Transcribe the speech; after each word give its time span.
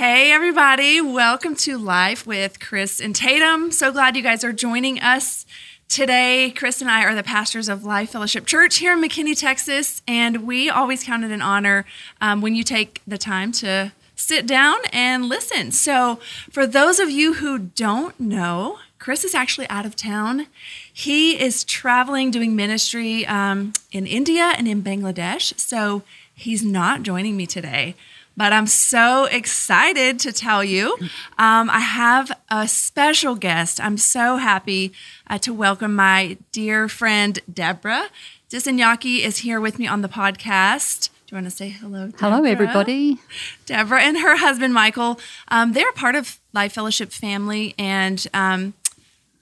Hey, 0.00 0.32
everybody. 0.32 1.02
Welcome 1.02 1.54
to 1.56 1.76
Life 1.76 2.26
with 2.26 2.58
Chris 2.58 3.02
and 3.02 3.14
Tatum. 3.14 3.70
So 3.70 3.92
glad 3.92 4.16
you 4.16 4.22
guys 4.22 4.42
are 4.42 4.50
joining 4.50 4.98
us 4.98 5.44
today. 5.90 6.54
Chris 6.56 6.80
and 6.80 6.90
I 6.90 7.04
are 7.04 7.14
the 7.14 7.22
pastors 7.22 7.68
of 7.68 7.84
Life 7.84 8.12
Fellowship 8.12 8.46
Church 8.46 8.78
here 8.78 8.94
in 8.94 9.02
McKinney, 9.02 9.38
Texas. 9.38 10.00
And 10.08 10.46
we 10.46 10.70
always 10.70 11.04
count 11.04 11.24
it 11.24 11.30
an 11.30 11.42
honor 11.42 11.84
um, 12.18 12.40
when 12.40 12.54
you 12.54 12.64
take 12.64 13.02
the 13.06 13.18
time 13.18 13.52
to 13.52 13.92
sit 14.16 14.46
down 14.46 14.78
and 14.90 15.26
listen. 15.26 15.70
So, 15.70 16.18
for 16.50 16.66
those 16.66 16.98
of 16.98 17.10
you 17.10 17.34
who 17.34 17.58
don't 17.58 18.18
know, 18.18 18.78
Chris 18.98 19.22
is 19.22 19.34
actually 19.34 19.68
out 19.68 19.84
of 19.84 19.96
town. 19.96 20.46
He 20.90 21.38
is 21.38 21.62
traveling, 21.62 22.30
doing 22.30 22.56
ministry 22.56 23.26
um, 23.26 23.74
in 23.92 24.06
India 24.06 24.54
and 24.56 24.66
in 24.66 24.82
Bangladesh. 24.82 25.60
So, 25.60 26.04
he's 26.34 26.64
not 26.64 27.02
joining 27.02 27.36
me 27.36 27.44
today 27.44 27.96
but 28.40 28.54
I'm 28.54 28.66
so 28.66 29.26
excited 29.26 30.18
to 30.20 30.32
tell 30.32 30.64
you. 30.64 30.96
Um, 31.36 31.68
I 31.68 31.80
have 31.80 32.32
a 32.48 32.66
special 32.66 33.34
guest. 33.34 33.78
I'm 33.78 33.98
so 33.98 34.38
happy 34.38 34.94
uh, 35.26 35.36
to 35.40 35.52
welcome 35.52 35.94
my 35.94 36.38
dear 36.50 36.88
friend, 36.88 37.38
Deborah. 37.52 38.08
Dissanayake 38.48 39.20
is 39.20 39.36
here 39.36 39.60
with 39.60 39.78
me 39.78 39.86
on 39.86 40.00
the 40.00 40.08
podcast. 40.08 41.10
Do 41.26 41.34
you 41.34 41.36
want 41.36 41.48
to 41.48 41.50
say 41.50 41.68
hello? 41.68 42.06
Deborah? 42.06 42.30
Hello, 42.30 42.44
everybody. 42.44 43.18
Deborah 43.66 44.00
and 44.00 44.16
her 44.16 44.38
husband, 44.38 44.72
Michael. 44.72 45.20
Um, 45.48 45.74
they're 45.74 45.92
part 45.92 46.14
of 46.14 46.40
Life 46.54 46.72
Fellowship 46.72 47.12
family. 47.12 47.74
And 47.76 48.26
um, 48.32 48.72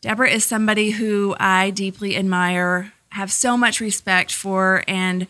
Deborah 0.00 0.28
is 0.28 0.44
somebody 0.44 0.91
who 0.91 1.37
I 1.39 1.70
deeply 1.70 2.17
admire, 2.17 2.92
have 3.11 3.31
so 3.31 3.56
much 3.56 3.78
respect 3.78 4.33
for, 4.33 4.83
and 4.89 5.28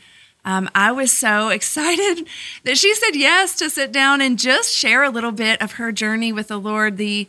um, 0.48 0.70
I 0.74 0.92
was 0.92 1.12
so 1.12 1.48
excited 1.50 2.26
that 2.64 2.78
she 2.78 2.94
said 2.94 3.14
yes 3.14 3.54
to 3.56 3.68
sit 3.68 3.92
down 3.92 4.22
and 4.22 4.38
just 4.38 4.74
share 4.74 5.04
a 5.04 5.10
little 5.10 5.30
bit 5.30 5.60
of 5.60 5.72
her 5.72 5.92
journey 5.92 6.32
with 6.32 6.48
the 6.48 6.58
Lord, 6.58 6.96
the 6.96 7.28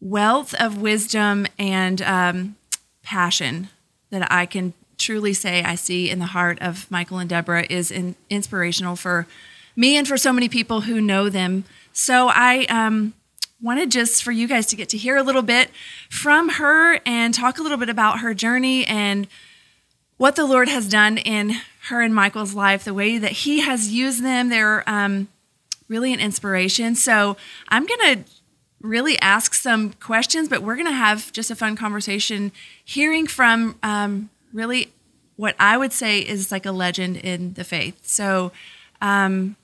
wealth 0.00 0.54
of 0.54 0.80
wisdom 0.80 1.46
and 1.58 2.00
um, 2.00 2.56
passion 3.02 3.68
that 4.10 4.32
I 4.32 4.46
can 4.46 4.72
truly 4.96 5.34
say 5.34 5.62
I 5.62 5.74
see 5.74 6.08
in 6.08 6.20
the 6.20 6.26
heart 6.26 6.58
of 6.62 6.90
Michael 6.90 7.18
and 7.18 7.28
Deborah 7.28 7.66
is 7.68 7.90
in, 7.90 8.14
inspirational 8.30 8.96
for 8.96 9.26
me 9.76 9.96
and 9.96 10.08
for 10.08 10.16
so 10.16 10.32
many 10.32 10.48
people 10.48 10.82
who 10.82 11.00
know 11.00 11.28
them. 11.28 11.64
So 11.92 12.28
I 12.32 12.64
um, 12.70 13.12
wanted 13.60 13.90
just 13.90 14.22
for 14.22 14.32
you 14.32 14.46
guys 14.46 14.66
to 14.66 14.76
get 14.76 14.88
to 14.90 14.96
hear 14.96 15.16
a 15.16 15.22
little 15.22 15.42
bit 15.42 15.70
from 16.08 16.48
her 16.50 17.00
and 17.04 17.34
talk 17.34 17.58
a 17.58 17.62
little 17.62 17.78
bit 17.78 17.90
about 17.90 18.20
her 18.20 18.32
journey 18.32 18.86
and 18.86 19.26
what 20.24 20.36
the 20.36 20.46
Lord 20.46 20.70
has 20.70 20.88
done 20.88 21.18
in 21.18 21.54
her 21.88 22.00
and 22.00 22.14
Michael's 22.14 22.54
life, 22.54 22.82
the 22.82 22.94
way 22.94 23.18
that 23.18 23.30
he 23.30 23.60
has 23.60 23.92
used 23.92 24.24
them. 24.24 24.48
They're 24.48 24.82
um, 24.88 25.28
really 25.86 26.14
an 26.14 26.18
inspiration. 26.18 26.94
So 26.94 27.36
I'm 27.68 27.84
going 27.84 28.00
to 28.00 28.24
really 28.80 29.18
ask 29.18 29.52
some 29.52 29.92
questions, 29.92 30.48
but 30.48 30.62
we're 30.62 30.76
going 30.76 30.86
to 30.86 30.92
have 30.92 31.30
just 31.32 31.50
a 31.50 31.54
fun 31.54 31.76
conversation 31.76 32.52
hearing 32.82 33.26
from 33.26 33.78
um, 33.82 34.30
really 34.54 34.90
what 35.36 35.56
I 35.60 35.76
would 35.76 35.92
say 35.92 36.20
is 36.20 36.50
like 36.50 36.64
a 36.64 36.72
legend 36.72 37.18
in 37.18 37.52
the 37.52 37.62
faith. 37.62 38.06
So, 38.06 38.50
um, 39.02 39.56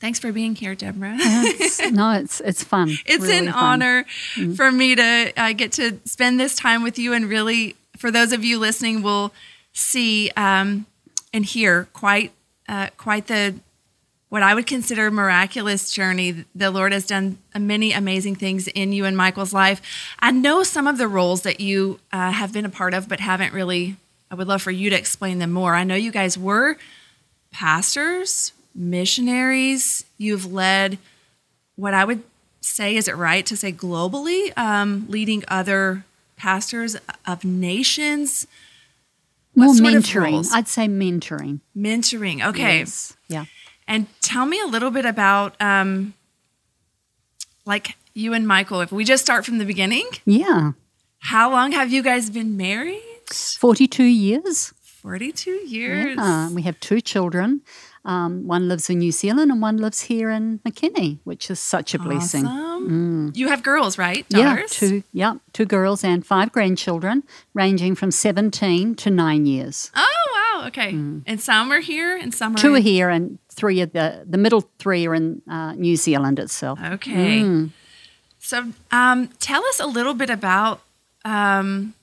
thanks 0.00 0.18
for 0.18 0.32
being 0.32 0.56
here, 0.56 0.74
Deborah. 0.74 1.14
it's, 1.20 1.80
no, 1.92 2.10
it's 2.14 2.40
it's 2.40 2.64
fun. 2.64 2.88
It's 3.06 3.22
really 3.22 3.38
an 3.38 3.52
fun. 3.52 3.54
honor 3.54 4.06
mm-hmm. 4.34 4.54
for 4.54 4.72
me 4.72 4.96
to 4.96 5.32
uh, 5.36 5.52
get 5.52 5.70
to 5.74 6.00
spend 6.04 6.40
this 6.40 6.56
time 6.56 6.82
with 6.82 6.98
you, 6.98 7.12
and 7.12 7.26
really, 7.26 7.76
for 7.96 8.10
those 8.10 8.32
of 8.32 8.42
you 8.44 8.58
listening, 8.58 9.02
will 9.02 9.32
see 9.72 10.30
um, 10.36 10.86
and 11.32 11.44
hear 11.44 11.88
quite 11.92 12.32
uh, 12.68 12.88
quite 12.96 13.26
the 13.26 13.54
what 14.28 14.42
I 14.42 14.54
would 14.54 14.66
consider 14.66 15.10
miraculous 15.10 15.92
journey. 15.92 16.46
The 16.54 16.70
Lord 16.70 16.92
has 16.92 17.06
done 17.06 17.36
many 17.54 17.92
amazing 17.92 18.36
things 18.36 18.66
in 18.68 18.92
you 18.92 19.04
and 19.04 19.14
Michael's 19.14 19.52
life. 19.52 19.82
I 20.20 20.30
know 20.30 20.62
some 20.62 20.86
of 20.86 20.96
the 20.96 21.06
roles 21.06 21.42
that 21.42 21.60
you 21.60 22.00
uh, 22.12 22.30
have 22.30 22.50
been 22.50 22.64
a 22.64 22.70
part 22.70 22.94
of, 22.94 23.08
but 23.08 23.20
haven't 23.20 23.52
really. 23.52 23.96
I 24.30 24.34
would 24.34 24.48
love 24.48 24.62
for 24.62 24.70
you 24.70 24.88
to 24.88 24.96
explain 24.96 25.38
them 25.38 25.52
more. 25.52 25.74
I 25.74 25.84
know 25.84 25.94
you 25.94 26.10
guys 26.10 26.38
were 26.38 26.78
pastors, 27.50 28.52
missionaries. 28.74 30.06
You've 30.16 30.50
led 30.50 30.96
what 31.76 31.92
I 31.92 32.06
would 32.06 32.22
say, 32.62 32.96
is 32.96 33.08
it 33.08 33.16
right 33.16 33.44
to 33.44 33.56
say 33.58 33.72
globally, 33.72 34.56
um, 34.56 35.04
leading 35.08 35.44
other 35.48 36.06
pastors 36.36 36.96
of 37.26 37.44
nations 37.44 38.46
more 39.54 39.74
mentoring. 39.74 40.46
I'd 40.52 40.68
say 40.68 40.86
mentoring. 40.88 41.60
Mentoring. 41.76 42.44
Okay. 42.46 42.78
Yes. 42.78 43.16
Yeah. 43.28 43.44
And 43.86 44.06
tell 44.20 44.46
me 44.46 44.60
a 44.60 44.66
little 44.66 44.90
bit 44.90 45.04
about, 45.04 45.60
um, 45.60 46.14
like 47.64 47.96
you 48.14 48.32
and 48.32 48.46
Michael. 48.46 48.80
If 48.80 48.92
we 48.92 49.04
just 49.04 49.22
start 49.22 49.44
from 49.44 49.58
the 49.58 49.64
beginning. 49.64 50.08
Yeah. 50.24 50.72
How 51.18 51.50
long 51.50 51.72
have 51.72 51.92
you 51.92 52.02
guys 52.02 52.30
been 52.30 52.56
married? 52.56 53.00
Forty-two 53.58 54.04
years. 54.04 54.72
Forty-two 54.82 55.66
years. 55.66 56.16
Yeah. 56.16 56.50
We 56.50 56.62
have 56.62 56.78
two 56.80 57.00
children. 57.00 57.62
Um, 58.04 58.48
one 58.48 58.68
lives 58.68 58.90
in 58.90 58.98
New 58.98 59.12
Zealand 59.12 59.52
and 59.52 59.62
one 59.62 59.76
lives 59.76 60.02
here 60.02 60.28
in 60.30 60.58
McKinney, 60.60 61.20
which 61.22 61.50
is 61.50 61.60
such 61.60 61.94
a 61.94 61.98
awesome. 61.98 62.10
blessing. 62.10 62.44
Mm. 62.44 63.36
You 63.36 63.48
have 63.48 63.62
girls, 63.62 63.96
right? 63.96 64.28
Daughters? 64.28 64.82
Yeah, 64.82 64.88
two. 64.88 65.02
Yeah, 65.12 65.34
two 65.52 65.66
girls 65.66 66.02
and 66.02 66.26
five 66.26 66.50
grandchildren, 66.50 67.22
ranging 67.54 67.94
from 67.94 68.10
seventeen 68.10 68.96
to 68.96 69.10
nine 69.10 69.46
years. 69.46 69.92
Oh 69.94 70.06
wow! 70.34 70.66
Okay, 70.66 70.92
mm. 70.92 71.22
and 71.26 71.40
some 71.40 71.70
are 71.70 71.80
here, 71.80 72.16
and 72.16 72.34
some 72.34 72.54
are 72.56 72.58
two 72.58 72.74
are 72.74 72.80
here, 72.80 73.08
and 73.08 73.38
three 73.50 73.80
of 73.80 73.92
the 73.92 74.24
the 74.28 74.38
middle 74.38 74.68
three 74.78 75.06
are 75.06 75.14
in 75.14 75.42
uh, 75.48 75.74
New 75.74 75.94
Zealand 75.94 76.40
itself. 76.40 76.80
Okay. 76.82 77.40
Mm. 77.40 77.70
So, 78.40 78.72
um, 78.90 79.28
tell 79.38 79.64
us 79.66 79.78
a 79.78 79.86
little 79.86 80.14
bit 80.14 80.28
about 80.28 80.82
um, 81.24 81.94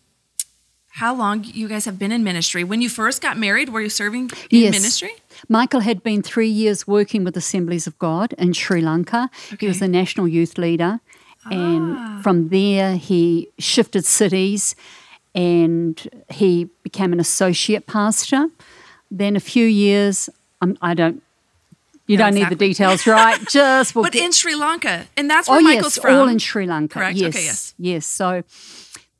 how 0.92 1.14
long 1.14 1.44
you 1.44 1.68
guys 1.68 1.86
have 1.86 1.98
been 1.98 2.12
in 2.12 2.24
ministry. 2.24 2.64
When 2.64 2.82
you 2.82 2.90
first 2.90 3.22
got 3.22 3.38
married, 3.38 3.70
were 3.70 3.82
you 3.82 3.90
serving 3.90 4.32
in 4.50 4.62
yes. 4.62 4.74
ministry? 4.74 5.12
Michael 5.48 5.82
had 5.82 6.04
been 6.04 6.22
three 6.22 6.50
years 6.50 6.88
working 6.88 7.24
with 7.24 7.38
Assemblies 7.38 7.88
of 7.88 7.98
God 8.00 8.34
in 8.38 8.54
Sri 8.54 8.82
Lanka. 8.82 9.30
Okay. 9.48 9.58
He 9.60 9.68
was 9.68 9.80
the 9.80 9.88
national 9.88 10.28
youth 10.28 10.58
leader. 10.58 11.00
Ah. 11.46 11.50
And 11.52 12.24
from 12.24 12.50
there, 12.50 12.98
he 12.98 13.50
shifted 13.60 14.06
cities 14.06 14.76
and 15.36 16.26
he 16.30 16.70
became 16.84 17.14
an 17.14 17.20
associate 17.20 17.86
pastor. 17.86 18.50
Then 19.12 19.36
a 19.36 19.40
few 19.40 19.66
years, 19.66 20.30
um, 20.62 20.78
I 20.82 20.94
don't 20.94 21.22
you 22.08 22.18
no, 22.18 22.24
don't 22.24 22.38
exactly. 22.38 22.56
need 22.56 22.60
the 22.60 22.68
details, 22.74 23.08
right? 23.08 23.40
Just 23.48 23.94
we'll 23.94 24.04
but 24.04 24.14
get... 24.14 24.26
in 24.26 24.32
Sri 24.32 24.56
Lanka, 24.56 25.06
and 25.16 25.30
that's 25.30 25.48
where 25.48 25.60
oh, 25.60 25.62
Michael's 25.62 25.96
yes, 25.96 26.04
from. 26.04 26.16
all 26.16 26.28
in 26.28 26.40
Sri 26.40 26.66
Lanka. 26.66 26.98
Correct. 26.98 27.16
Yes, 27.16 27.36
okay, 27.36 27.46
yes, 27.46 27.74
yes. 27.78 28.06
So 28.08 28.44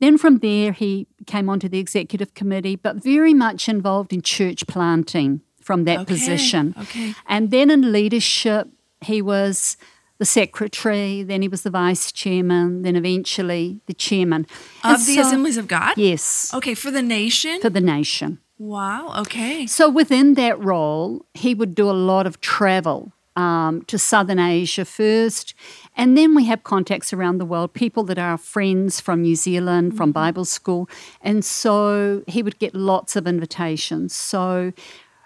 then 0.00 0.18
from 0.18 0.38
there, 0.38 0.72
he 0.72 1.06
came 1.26 1.48
onto 1.48 1.68
the 1.68 1.78
executive 1.78 2.34
committee, 2.34 2.76
but 2.76 2.96
very 2.96 3.34
much 3.34 3.68
involved 3.68 4.12
in 4.12 4.22
church 4.22 4.66
planting 4.66 5.42
from 5.60 5.84
that 5.84 6.00
okay, 6.00 6.14
position. 6.14 6.74
Okay. 6.80 7.14
And 7.26 7.50
then 7.50 7.70
in 7.70 7.92
leadership, 7.92 8.68
he 9.02 9.22
was 9.22 9.76
the 10.18 10.24
secretary, 10.26 11.22
then 11.22 11.42
he 11.42 11.48
was 11.48 11.62
the 11.62 11.70
vice 11.70 12.12
chairman, 12.12 12.82
then 12.82 12.96
eventually 12.96 13.80
the 13.86 13.94
chairman. 13.94 14.46
Of 14.84 14.96
and 14.96 15.06
the 15.06 15.14
so, 15.14 15.20
Assemblies 15.22 15.56
of 15.56 15.66
God? 15.66 15.96
Yes. 15.96 16.52
Okay, 16.52 16.74
for 16.74 16.90
the 16.90 17.02
nation? 17.02 17.60
For 17.60 17.70
the 17.70 17.80
nation. 17.80 18.38
Wow, 18.58 19.14
okay. 19.20 19.66
So 19.66 19.88
within 19.88 20.34
that 20.34 20.62
role, 20.62 21.24
he 21.32 21.54
would 21.54 21.74
do 21.74 21.90
a 21.90 21.92
lot 21.92 22.26
of 22.26 22.40
travel 22.42 23.12
um, 23.34 23.82
to 23.86 23.98
Southern 23.98 24.38
Asia 24.38 24.84
first. 24.84 25.54
And 26.00 26.16
then 26.16 26.34
we 26.34 26.46
have 26.46 26.64
contacts 26.64 27.12
around 27.12 27.36
the 27.36 27.44
world, 27.44 27.74
people 27.74 28.04
that 28.04 28.18
are 28.18 28.38
friends 28.38 29.00
from 29.00 29.20
New 29.20 29.36
Zealand, 29.36 29.90
mm-hmm. 29.90 29.98
from 29.98 30.12
Bible 30.12 30.46
school. 30.46 30.88
And 31.20 31.44
so 31.44 32.22
he 32.26 32.42
would 32.42 32.58
get 32.58 32.74
lots 32.74 33.16
of 33.16 33.26
invitations. 33.26 34.14
So 34.14 34.72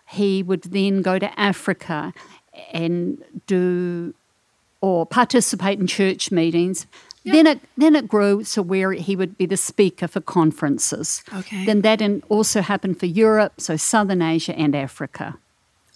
he 0.09 0.43
would 0.43 0.63
then 0.65 1.01
go 1.01 1.21
to 1.21 1.39
Africa 1.39 2.13
and 2.73 3.23
do 3.47 4.15
or 4.81 5.07
participate 5.07 5.79
in 5.79 5.87
church 5.87 6.33
meetings. 6.33 6.89
Yep. 7.23 7.35
Then 7.35 7.47
it 7.47 7.61
then 7.77 7.95
it 7.95 8.09
grew 8.09 8.43
to 8.43 8.61
where 8.61 8.91
he 8.93 9.15
would 9.15 9.39
be 9.39 9.47
the 9.47 9.57
speaker 9.57 10.09
for 10.09 10.21
conferences. 10.21 11.23
Okay. 11.33 11.65
Then 11.67 11.83
that 11.83 12.03
also 12.29 12.63
happened 12.63 12.99
for 12.99 13.07
Europe, 13.07 13.61
so 13.61 13.77
Southern 13.77 14.23
Asia 14.23 14.59
and 14.59 14.75
Africa. 14.75 15.39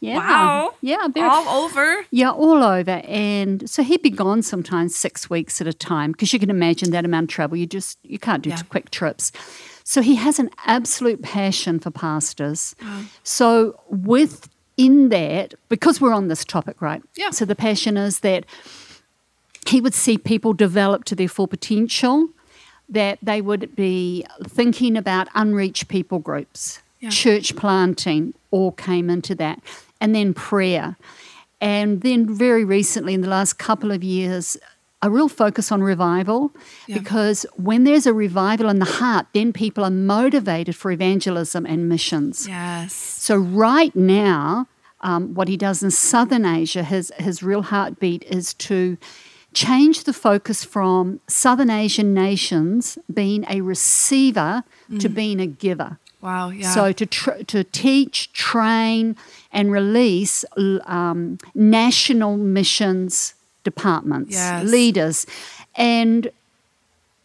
Yeah. 0.00 0.18
Wow. 0.18 0.74
Yeah, 0.80 1.08
All 1.16 1.64
over. 1.64 2.04
yeah, 2.10 2.30
all 2.30 2.62
over. 2.62 3.02
And 3.04 3.68
so 3.68 3.82
he'd 3.82 4.02
be 4.02 4.10
gone 4.10 4.42
sometimes 4.42 4.94
six 4.94 5.28
weeks 5.28 5.60
at 5.60 5.66
a 5.66 5.72
time 5.72 6.12
because 6.12 6.32
you 6.32 6.38
can 6.38 6.50
imagine 6.50 6.92
that 6.92 7.04
amount 7.04 7.24
of 7.24 7.28
travel. 7.30 7.56
You 7.56 7.66
just 7.66 7.98
you 8.04 8.18
can't 8.18 8.42
do 8.42 8.50
Yeah. 8.50 8.62
quick 8.68 8.90
trips. 8.90 9.32
So 9.84 10.00
he 10.02 10.14
has 10.16 10.38
an 10.38 10.50
absolute 10.66 11.22
passion 11.22 11.80
for 11.80 11.90
pastors. 11.90 12.76
Mm. 12.80 13.06
So 13.24 13.80
within 13.88 15.08
that, 15.08 15.54
because 15.68 16.00
we're 16.00 16.12
on 16.12 16.28
this 16.28 16.44
topic, 16.44 16.80
right? 16.80 17.02
Yeah. 17.16 17.30
So 17.30 17.44
the 17.44 17.56
passion 17.56 17.96
is 17.96 18.20
that 18.20 18.44
he 19.66 19.80
would 19.80 19.94
see 19.94 20.16
people 20.18 20.52
develop 20.52 21.04
to 21.04 21.14
their 21.14 21.28
full 21.28 21.46
potential, 21.46 22.28
that 22.88 23.18
they 23.22 23.40
would 23.40 23.74
be 23.76 24.24
thinking 24.46 24.96
about 24.96 25.28
unreached 25.34 25.88
people 25.88 26.18
groups, 26.18 26.80
Yeah. 27.00 27.10
church 27.10 27.54
planting, 27.56 28.34
all 28.50 28.72
came 28.72 29.10
into 29.10 29.34
that, 29.36 29.60
and 30.00 30.14
then 30.14 30.34
prayer. 30.34 30.96
And 31.60 32.02
then 32.02 32.32
very 32.32 32.64
recently, 32.64 33.14
in 33.14 33.20
the 33.20 33.28
last 33.28 33.54
couple 33.58 33.90
of 33.90 34.04
years, 34.04 34.56
a 35.02 35.10
real 35.10 35.28
focus 35.28 35.70
on 35.70 35.82
revival 35.82 36.52
Yeah. 36.86 36.98
because 36.98 37.46
when 37.56 37.84
there's 37.84 38.06
a 38.06 38.12
revival 38.14 38.68
in 38.68 38.78
the 38.80 38.84
heart, 39.00 39.26
then 39.32 39.52
people 39.52 39.84
are 39.84 39.90
motivated 39.90 40.74
for 40.74 40.90
evangelism 40.90 41.66
and 41.66 41.88
missions. 41.88 42.46
Yes. 42.48 42.92
So 42.94 43.36
right 43.36 43.94
now, 43.94 44.66
um, 45.00 45.34
what 45.34 45.46
he 45.48 45.56
does 45.56 45.82
in 45.82 45.90
Southern 45.92 46.44
Asia, 46.44 46.82
his 46.82 47.12
his 47.18 47.42
real 47.42 47.62
heartbeat 47.62 48.24
is 48.24 48.54
to 48.54 48.96
change 49.54 50.04
the 50.04 50.12
focus 50.12 50.64
from 50.64 51.20
Southern 51.28 51.70
Asian 51.70 52.12
nations 52.12 52.98
being 53.12 53.44
a 53.48 53.60
receiver 53.60 54.62
to 54.98 55.08
being 55.08 55.40
a 55.40 55.46
giver. 55.46 55.98
Wow. 56.20 56.50
Yeah. 56.50 56.74
So 56.74 56.92
to 56.92 57.06
tr- 57.06 57.42
to 57.46 57.64
teach, 57.64 58.32
train, 58.32 59.16
and 59.52 59.70
release 59.70 60.44
um, 60.86 61.38
national 61.54 62.36
missions 62.36 63.34
departments, 63.64 64.32
Yes. 64.34 64.64
leaders, 64.66 65.26
and 65.76 66.30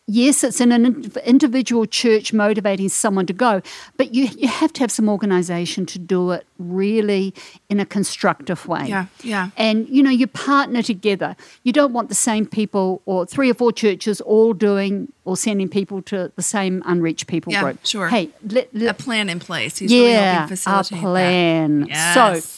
yes, 0.08 0.44
it's 0.44 0.60
in 0.60 0.72
an 0.72 1.12
individual 1.26 1.86
church 1.86 2.34
motivating 2.34 2.90
someone 2.90 3.26
to 3.26 3.34
go, 3.34 3.62
but 3.98 4.14
you 4.14 4.28
you 4.38 4.48
have 4.48 4.74
to 4.74 4.82
have 4.82 4.92
some 4.92 5.08
organisation 5.10 5.86
to 5.88 6.00
do 6.00 6.32
it 6.32 6.46
really 6.60 7.34
in 7.70 7.80
a 7.80 7.86
constructive 7.86 8.68
way. 8.68 8.86
Yeah, 8.88 9.06
yeah. 9.24 9.50
And 9.58 9.88
you 9.90 10.04
know, 10.04 10.10
you 10.12 10.28
partner 10.28 10.82
together. 10.82 11.36
You 11.64 11.72
don't 11.74 11.94
want 11.94 12.10
the 12.10 12.16
same 12.16 12.46
people 12.46 13.02
or 13.06 13.26
three 13.26 13.50
or 13.50 13.54
four 13.54 13.72
churches 13.72 14.22
all 14.22 14.54
doing 14.54 15.12
or 15.26 15.38
sending 15.38 15.70
people 15.70 16.02
to 16.04 16.32
the 16.36 16.42
same 16.44 16.82
unreached 16.86 17.28
people 17.28 17.54
Yeah, 17.54 17.62
group. 17.64 17.86
sure. 17.86 18.10
Hey, 18.10 18.30
let, 18.46 18.70
a 18.76 18.94
plan 18.94 19.30
in 19.30 19.40
place. 19.40 19.78
He's 19.78 19.92
really 19.92 20.12
yeah, 20.12 20.48
helping 20.48 20.98
a 20.98 21.02
plan. 21.02 21.82
That. 21.88 22.14
So 22.44 22.50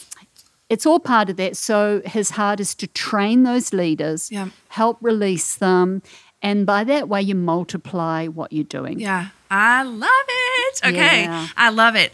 it's 0.68 0.84
all 0.84 0.98
part 0.98 1.30
of 1.30 1.36
that. 1.36 1.56
So 1.56 2.02
his 2.04 2.30
heart 2.30 2.58
is 2.60 2.74
to 2.76 2.86
train 2.88 3.44
those 3.44 3.72
leaders, 3.72 4.32
Yeah. 4.32 4.48
help 4.68 4.98
release 5.00 5.54
them, 5.54 6.02
and 6.46 6.66
by 6.66 6.84
that 6.84 7.08
way 7.08 7.22
you 7.22 7.34
multiply 7.34 8.26
what 8.26 8.52
you're 8.52 8.64
doing. 8.78 9.00
Yeah, 9.00 9.28
I 9.50 9.82
love 9.82 10.26
it. 10.28 10.80
Okay, 10.86 11.22
Yeah. 11.24 11.48
I 11.56 11.68
love 11.70 11.94
it. 11.96 12.12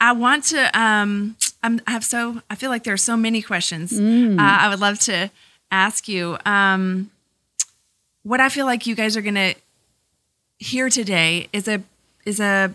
I 0.00 0.12
want 0.12 0.44
to. 0.52 0.60
Um, 0.78 1.36
I'm, 1.62 1.80
I 1.86 1.92
have 1.92 2.04
so. 2.04 2.40
I 2.50 2.54
feel 2.56 2.70
like 2.70 2.82
there 2.84 2.94
are 2.94 3.04
so 3.10 3.16
many 3.16 3.40
questions. 3.42 3.92
Mm. 3.92 4.38
Uh, 4.38 4.42
I 4.64 4.68
would 4.68 4.80
love 4.80 4.98
to 5.10 5.30
ask 5.70 6.08
you. 6.08 6.36
Um, 6.44 7.10
what 8.24 8.40
I 8.40 8.48
feel 8.48 8.66
like 8.66 8.86
you 8.86 8.94
guys 8.94 9.16
are 9.16 9.22
going 9.22 9.34
to 9.46 9.54
hear 10.58 10.88
today 10.88 11.48
is 11.52 11.68
a 11.68 11.82
is 12.24 12.40
a 12.40 12.72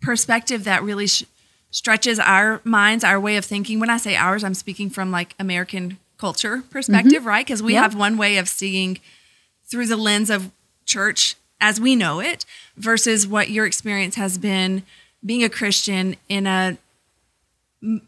perspective 0.00 0.64
that 0.64 0.82
really 0.82 1.06
sh- 1.06 1.24
stretches 1.70 2.18
our 2.18 2.60
minds, 2.64 3.04
our 3.04 3.18
way 3.20 3.36
of 3.36 3.44
thinking. 3.44 3.80
When 3.80 3.90
I 3.90 3.96
say 3.98 4.16
ours, 4.16 4.44
I'm 4.44 4.54
speaking 4.54 4.90
from 4.90 5.10
like 5.10 5.34
American 5.38 5.98
culture 6.18 6.62
perspective, 6.70 7.26
right? 7.26 7.44
Because 7.46 7.62
we 7.62 7.74
Yeah. 7.74 7.82
have 7.82 7.94
one 7.94 8.16
way 8.16 8.38
of 8.38 8.48
seeing 8.48 8.98
through 9.68 9.86
the 9.86 9.96
lens 9.96 10.30
of 10.30 10.50
church 10.84 11.34
as 11.60 11.80
we 11.80 11.96
know 11.96 12.20
it 12.20 12.44
versus 12.76 13.26
what 13.26 13.50
your 13.50 13.66
experience 13.66 14.14
has 14.16 14.38
been 14.38 14.82
being 15.24 15.42
a 15.42 15.48
Christian 15.48 16.16
in 16.28 16.46
a 16.46 16.78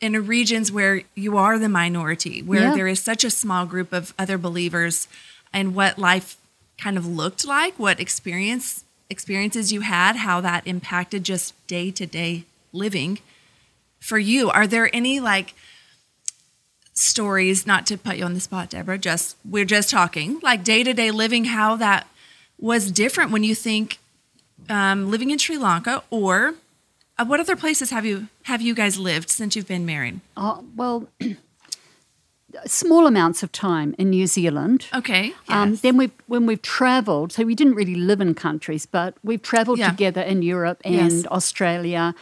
in 0.00 0.14
a 0.14 0.20
regions 0.20 0.72
where 0.72 1.02
you 1.14 1.36
are 1.36 1.58
the 1.58 1.68
minority, 1.68 2.42
where 2.42 2.62
Yeah. 2.62 2.74
there 2.74 2.86
is 2.88 3.00
such 3.00 3.22
a 3.22 3.30
small 3.30 3.66
group 3.66 3.92
of 3.92 4.14
other 4.18 4.38
believers 4.38 5.06
and 5.52 5.74
what 5.74 5.98
life 5.98 6.36
kind 6.78 6.96
of 6.96 7.06
looked 7.06 7.44
like, 7.44 7.78
what 7.78 8.00
experience 8.00 8.84
experiences 9.10 9.72
you 9.72 9.80
had, 9.82 10.16
how 10.16 10.40
that 10.40 10.66
impacted 10.66 11.24
just 11.24 11.54
day-to-day 11.66 12.44
living 12.72 13.18
for 14.00 14.18
you. 14.18 14.50
Are 14.50 14.66
there 14.66 14.94
any 14.94 15.18
like 15.20 15.54
stories, 17.22 17.66
not 17.66 17.84
to 17.84 17.96
put 17.98 18.16
you 18.16 18.24
on 18.24 18.32
the 18.34 18.38
spot, 18.40 18.70
Deborah, 18.70 18.96
just 18.96 19.36
we're 19.44 19.64
just 19.64 19.90
talking, 19.90 20.38
like 20.40 20.62
day 20.62 20.84
to 20.84 20.92
day 20.94 21.10
living, 21.10 21.46
how 21.46 21.74
that 21.76 22.06
was 22.60 22.92
different 22.92 23.32
when 23.32 23.42
you 23.42 23.56
think 23.56 23.98
um, 24.68 25.10
living 25.10 25.30
in 25.32 25.38
Sri 25.38 25.58
Lanka 25.58 26.04
or 26.10 26.54
uh, 27.18 27.24
what 27.24 27.40
other 27.40 27.56
places 27.56 27.90
have 27.90 28.04
you 28.06 28.28
have 28.44 28.62
you 28.62 28.72
guys 28.72 28.98
lived 28.98 29.30
since 29.30 29.56
you've 29.56 29.66
been 29.66 29.84
married? 29.84 30.20
Oh, 30.36 30.64
well, 30.76 31.08
small 32.66 33.06
amounts 33.08 33.42
of 33.42 33.50
time 33.50 33.94
in 33.98 34.10
New 34.10 34.26
Zealand. 34.28 34.86
Okay. 34.94 35.32
Um, 35.48 35.70
yes. 35.70 35.80
then 35.80 35.96
we've 35.96 36.12
when 36.28 36.46
we've 36.46 36.62
travelled, 36.62 37.32
so 37.32 37.42
we 37.44 37.56
didn't 37.56 37.74
really 37.74 37.96
live 37.96 38.20
in 38.20 38.34
countries, 38.34 38.86
but 38.86 39.14
we've 39.24 39.42
travelled 39.42 39.78
Yeah. 39.80 39.90
together 39.90 40.22
in 40.22 40.42
Europe 40.42 40.80
and 40.84 40.94
Yes. 40.94 41.26
Australia 41.26 42.14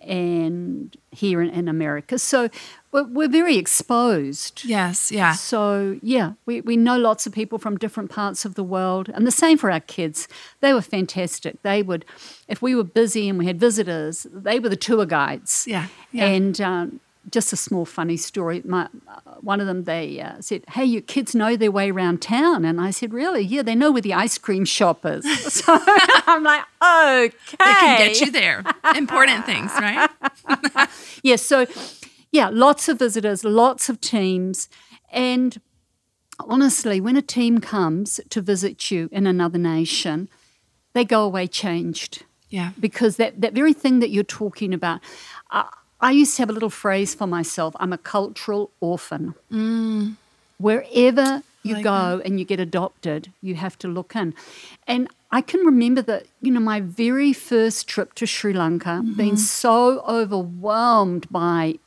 and 0.00 0.96
here 1.10 1.42
in, 1.42 1.50
in 1.50 1.68
America. 1.68 2.18
So 2.18 2.48
we're, 2.92 3.04
we're 3.04 3.28
very 3.28 3.56
exposed. 3.56 4.64
yes. 4.64 5.12
Yeah. 5.12 5.32
So 5.32 5.98
yeah, 6.02 6.32
we, 6.46 6.60
we 6.62 6.76
know 6.76 6.96
lots 6.98 7.26
of 7.26 7.32
people 7.32 7.58
from 7.58 7.76
different 7.76 8.10
parts 8.10 8.44
of 8.44 8.54
the 8.54 8.64
world, 8.64 9.08
and 9.10 9.26
the 9.26 9.30
same 9.30 9.58
for 9.58 9.70
our 9.70 9.80
kids. 9.80 10.28
They 10.60 10.72
were 10.72 10.82
fantastic. 10.82 11.62
They 11.62 11.82
would, 11.82 12.04
if 12.48 12.62
we 12.62 12.74
were 12.74 12.84
busy 12.84 13.28
and 13.28 13.38
we 13.38 13.46
had 13.46 13.60
visitors, 13.60 14.26
they 14.32 14.58
were 14.58 14.68
the 14.68 14.76
tour 14.76 15.06
guides. 15.06 15.66
Yeah, 15.68 15.86
yeah. 16.12 16.24
And 16.26 16.60
um, 16.60 17.00
just 17.30 17.52
a 17.52 17.56
small 17.56 17.84
funny 17.84 18.16
story. 18.16 18.62
My, 18.64 18.88
uh, 19.06 19.32
one 19.40 19.60
of 19.60 19.66
them, 19.66 19.84
they 19.84 20.20
uh, 20.20 20.40
said, 20.40 20.64
"Hey, 20.70 20.84
your 20.84 21.02
kids 21.02 21.34
know 21.34 21.56
their 21.56 21.70
way 21.70 21.90
around 21.90 22.22
town," 22.22 22.64
and 22.64 22.80
I 22.80 22.90
said, 22.90 23.12
"Really? 23.12 23.42
Yeah, 23.42 23.62
they 23.62 23.74
know 23.74 23.90
where 23.92 24.02
the 24.02 24.14
ice 24.14 24.38
cream 24.38 24.64
shop 24.64 25.04
is." 25.04 25.24
So 25.58 25.64
I'm 26.26 26.42
like, 26.42 26.62
"Okay." 26.82 27.34
They 27.50 27.64
can 27.64 27.98
get 27.98 28.20
you 28.20 28.30
there. 28.30 28.64
Important 28.96 29.44
things, 29.44 29.70
right? 29.72 30.08
Yeah, 31.22 31.36
so 31.36 31.66
yeah, 32.38 32.48
lots 32.52 32.88
of 32.88 32.98
visitors, 33.06 33.42
lots 33.44 33.88
of 33.88 34.00
teams. 34.00 34.68
And 35.10 35.50
honestly, 36.54 37.00
when 37.06 37.16
a 37.16 37.22
team 37.38 37.54
comes 37.74 38.20
to 38.34 38.40
visit 38.40 38.90
you 38.92 39.08
in 39.10 39.26
another 39.26 39.58
nation, 39.58 40.28
they 40.94 41.04
go 41.04 41.20
away 41.24 41.46
changed 41.48 42.12
Yeah. 42.48 42.70
because 42.78 43.16
that, 43.16 43.40
that 43.42 43.52
very 43.60 43.72
thing 43.82 43.98
that 44.02 44.10
you're 44.10 44.32
talking 44.42 44.72
about. 44.72 45.00
Uh, 45.50 45.64
I 46.00 46.12
used 46.22 46.36
to 46.36 46.42
have 46.42 46.50
a 46.50 46.52
little 46.58 46.70
phrase 46.84 47.10
for 47.18 47.26
myself 47.26 47.70
I'm 47.82 47.92
a 47.92 47.98
cultural 47.98 48.70
orphan. 48.80 49.24
Wherever 50.58 51.42
you 51.64 51.74
like 51.74 51.84
go 51.84 52.22
and 52.24 52.38
you 52.38 52.44
get 52.52 52.60
adopted, 52.60 53.32
you 53.42 53.54
have 53.56 53.76
to 53.82 53.88
look 53.88 54.14
in. 54.14 54.32
And 54.86 55.08
I 55.38 55.40
can 55.50 55.60
remember 55.72 56.02
that, 56.02 56.22
you 56.40 56.50
know, 56.52 56.60
my 56.74 56.80
very 56.80 57.32
first 57.32 57.88
trip 57.92 58.14
to 58.14 58.26
Sri 58.26 58.52
Lanka, 58.52 59.02
being 59.16 59.36
so 59.36 59.76
overwhelmed 60.18 61.24
by 61.30 61.78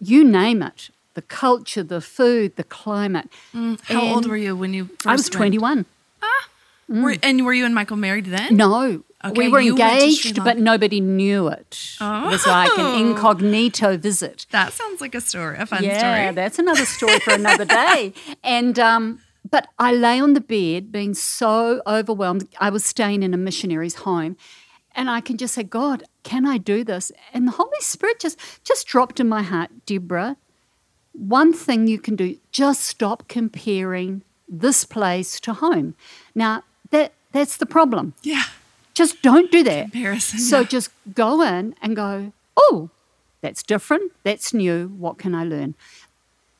you 0.00 0.24
name 0.24 0.62
it 0.62 0.90
the 1.14 1.22
culture, 1.22 1.82
the 1.82 2.00
food, 2.00 2.56
the 2.56 2.64
climate. 2.64 3.28
Mm, 3.54 3.80
how 3.82 4.00
old 4.14 4.26
were 4.26 4.36
you 4.36 4.54
when 4.56 4.72
you 4.72 4.84
first 5.00 5.06
I 5.06 5.12
was 5.12 5.24
went? 5.24 5.32
21. 5.32 5.84
Ah, 6.22 6.48
mm. 6.90 7.02
Were, 7.02 7.16
and 7.22 7.44
were 7.44 7.52
you 7.52 7.64
and 7.66 7.74
Michael 7.74 7.96
married 7.96 8.26
then? 8.26 8.56
No. 8.56 9.02
Okay, 9.22 9.32
we 9.36 9.48
were 9.48 9.60
you 9.60 9.74
went 9.76 10.00
to 10.00 10.04
engaged, 10.06 10.42
but 10.44 10.56
nobody 10.58 10.98
knew 11.00 11.48
it. 11.48 11.78
It 12.00 12.04
was 12.30 12.46
like 12.46 12.70
an 12.78 12.86
Oh. 12.86 13.10
incognito 13.10 13.98
visit. 13.98 14.46
That 14.50 14.72
sounds 14.72 15.00
like 15.02 15.14
a 15.14 15.20
story, 15.20 15.58
a 15.58 15.66
fun 15.66 15.84
yeah, 15.84 15.98
story. 15.98 16.34
that's 16.34 16.58
another 16.58 16.86
story 16.86 17.18
for 17.20 17.32
another 17.42 17.66
day. 17.66 18.14
And 18.42 18.78
um, 18.78 19.20
but 19.50 19.66
I 19.78 19.92
lay 19.92 20.20
on 20.20 20.32
the 20.32 20.40
bed, 20.40 20.90
being 20.90 21.12
so 21.12 21.82
overwhelmed. 21.86 22.48
I 22.60 22.70
was 22.70 22.82
staying 22.84 23.22
in 23.22 23.34
a 23.34 23.36
missionary's 23.36 23.96
home, 23.96 24.38
and 24.94 25.08
I 25.10 25.20
can 25.20 25.36
just 25.36 25.54
say, 25.54 25.62
God, 25.62 26.02
can 26.22 26.46
I 26.46 26.58
do 26.58 26.84
this? 26.84 27.12
And 27.32 27.46
the 27.46 27.52
Holy 27.52 27.80
Spirit 27.80 28.20
just 28.20 28.38
just 28.64 28.86
dropped 28.86 29.20
in 29.20 29.28
my 29.28 29.42
heart, 29.42 29.70
Deborah. 29.86 30.36
One 31.12 31.52
thing 31.52 31.86
you 31.88 31.98
can 31.98 32.16
do: 32.16 32.36
just 32.52 32.82
stop 32.82 33.28
comparing 33.28 34.22
this 34.48 34.84
place 34.84 35.38
to 35.40 35.52
home. 35.54 35.94
Now 36.34 36.62
that 36.90 37.12
that's 37.32 37.56
the 37.56 37.66
problem. 37.66 38.14
yeah. 38.22 38.42
Just 38.92 39.22
don't 39.22 39.50
do 39.52 39.62
that. 39.62 39.92
Comparison, 39.92 40.40
So 40.40 40.60
yeah. 40.60 40.66
just 40.66 40.90
go 41.14 41.40
in 41.42 41.74
and 41.80 41.94
go, 41.94 42.32
oh, 42.56 42.90
that's 43.40 43.62
different. 43.62 44.10
That's 44.24 44.52
new. 44.52 44.88
What 44.98 45.16
can 45.16 45.32
I 45.34 45.44
learn? 45.44 45.74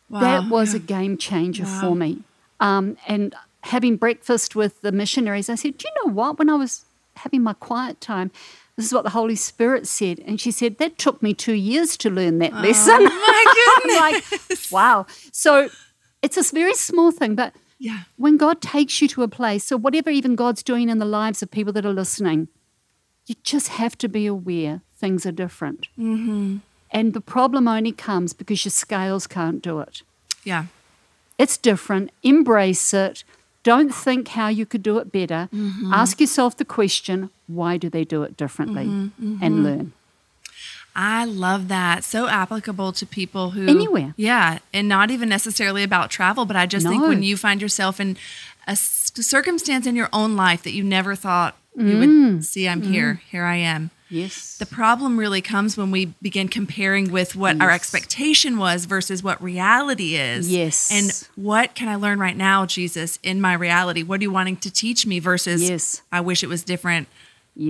Wow. 0.08 0.20
that 0.20 0.48
was 0.48 0.70
yeah. 0.72 0.76
a 0.76 0.80
game 0.80 1.16
changer 1.18 1.64
Wow. 1.64 1.80
for 1.80 1.96
me. 1.96 2.22
Um, 2.60 2.96
and 3.08 3.34
having 3.64 3.96
breakfast 3.96 4.54
with 4.54 4.80
the 4.80 4.92
missionaries, 4.92 5.50
I 5.50 5.56
said, 5.56 5.76
do 5.76 5.86
you 5.88 5.94
know 6.06 6.12
what? 6.14 6.38
When 6.38 6.48
I 6.48 6.54
was 6.54 6.84
having 7.16 7.42
my 7.42 7.52
quiet 7.52 8.00
time, 8.00 8.30
this 8.76 8.86
is 8.86 8.92
what 8.92 9.04
the 9.04 9.10
Holy 9.10 9.36
Spirit 9.36 9.86
said. 9.86 10.20
And 10.26 10.40
she 10.40 10.50
said, 10.50 10.78
That 10.78 10.96
took 10.98 11.22
me 11.22 11.34
two 11.34 11.52
years 11.54 11.96
to 11.98 12.10
learn 12.10 12.38
that 12.38 12.54
lesson. 12.54 12.96
Oh, 13.00 13.04
my 13.04 14.00
I'm 14.00 14.14
like, 14.14 14.58
wow. 14.70 15.06
So 15.32 15.68
it's 16.22 16.36
a 16.36 16.54
very 16.54 16.74
small 16.74 17.10
thing, 17.10 17.34
but 17.34 17.54
Yeah. 17.78 18.00
when 18.16 18.36
God 18.36 18.60
takes 18.60 19.00
you 19.02 19.08
to 19.08 19.22
a 19.22 19.28
place, 19.28 19.64
so 19.64 19.76
whatever 19.76 20.10
even 20.10 20.34
God's 20.34 20.62
doing 20.62 20.88
in 20.88 20.98
the 20.98 21.04
lives 21.04 21.42
of 21.42 21.50
people 21.50 21.72
that 21.74 21.84
are 21.84 21.92
listening, 21.92 22.48
you 23.26 23.34
just 23.42 23.68
have 23.68 23.96
to 23.98 24.08
be 24.08 24.26
aware 24.26 24.82
things 24.96 25.24
are 25.26 25.32
different. 25.32 25.88
Mm-hmm. 25.98 26.58
And 26.90 27.12
the 27.14 27.20
problem 27.20 27.68
only 27.68 27.92
comes 27.92 28.32
because 28.32 28.64
your 28.64 28.70
scales 28.70 29.26
can't 29.26 29.62
do 29.62 29.80
it. 29.80 30.02
Yeah. 30.44 30.66
It's 31.38 31.56
different. 31.56 32.10
Embrace 32.22 32.92
it. 32.92 33.24
Don't 33.62 33.94
think 33.94 34.28
how 34.28 34.48
you 34.48 34.64
could 34.64 34.82
do 34.82 34.98
it 34.98 35.12
better. 35.12 35.48
Mm-hmm. 35.54 35.92
Ask 35.92 36.20
yourself 36.20 36.56
the 36.56 36.64
question 36.64 37.30
why 37.46 37.76
do 37.76 37.90
they 37.90 38.04
do 38.04 38.22
it 38.22 38.36
differently? 38.36 38.86
Mm-hmm, 38.86 39.34
mm-hmm. 39.34 39.44
And 39.44 39.64
learn. 39.64 39.92
I 40.96 41.24
love 41.24 41.68
that. 41.68 42.02
So 42.04 42.26
applicable 42.26 42.92
to 42.92 43.06
people 43.06 43.50
who 43.50 43.68
Anywhere. 43.68 44.14
Yeah, 44.16 44.58
and 44.72 44.88
not 44.88 45.10
even 45.10 45.28
necessarily 45.28 45.82
about 45.82 46.10
travel, 46.10 46.44
but 46.46 46.56
I 46.56 46.66
just 46.66 46.86
think 46.86 47.02
when 47.02 47.22
you 47.22 47.36
find 47.36 47.62
yourself 47.62 48.00
in 48.00 48.16
a 48.66 48.76
circumstance 48.76 49.86
in 49.86 49.94
your 49.96 50.08
own 50.12 50.36
life 50.36 50.62
that 50.64 50.72
you 50.72 50.82
never 50.82 51.14
thought 51.14 51.56
you 51.76 51.84
Mm. 51.84 52.34
would 52.34 52.44
see, 52.44 52.68
I'm 52.68 52.82
here. 52.82 53.20
Here 53.30 53.44
I 53.44 53.56
am. 53.56 53.90
Yes. 54.10 54.58
The 54.58 54.66
problem 54.66 55.18
really 55.18 55.40
comes 55.40 55.76
when 55.76 55.90
we 55.90 56.06
begin 56.20 56.48
comparing 56.48 57.10
with 57.12 57.36
what 57.36 57.60
our 57.60 57.70
expectation 57.70 58.58
was 58.58 58.84
versus 58.84 59.22
what 59.22 59.40
reality 59.42 60.16
is. 60.16 60.50
Yes. 60.50 60.90
And 60.92 61.28
what 61.42 61.74
can 61.74 61.88
I 61.88 61.94
learn 61.94 62.18
right 62.18 62.36
now, 62.36 62.66
Jesus, 62.66 63.18
in 63.22 63.40
my 63.40 63.54
reality? 63.54 64.02
What 64.02 64.20
are 64.20 64.22
you 64.24 64.32
wanting 64.32 64.56
to 64.58 64.70
teach 64.70 65.06
me 65.06 65.20
versus 65.20 65.68
Yes. 65.68 66.02
I 66.10 66.20
wish 66.20 66.42
it 66.42 66.48
was 66.48 66.62
different. 66.64 67.08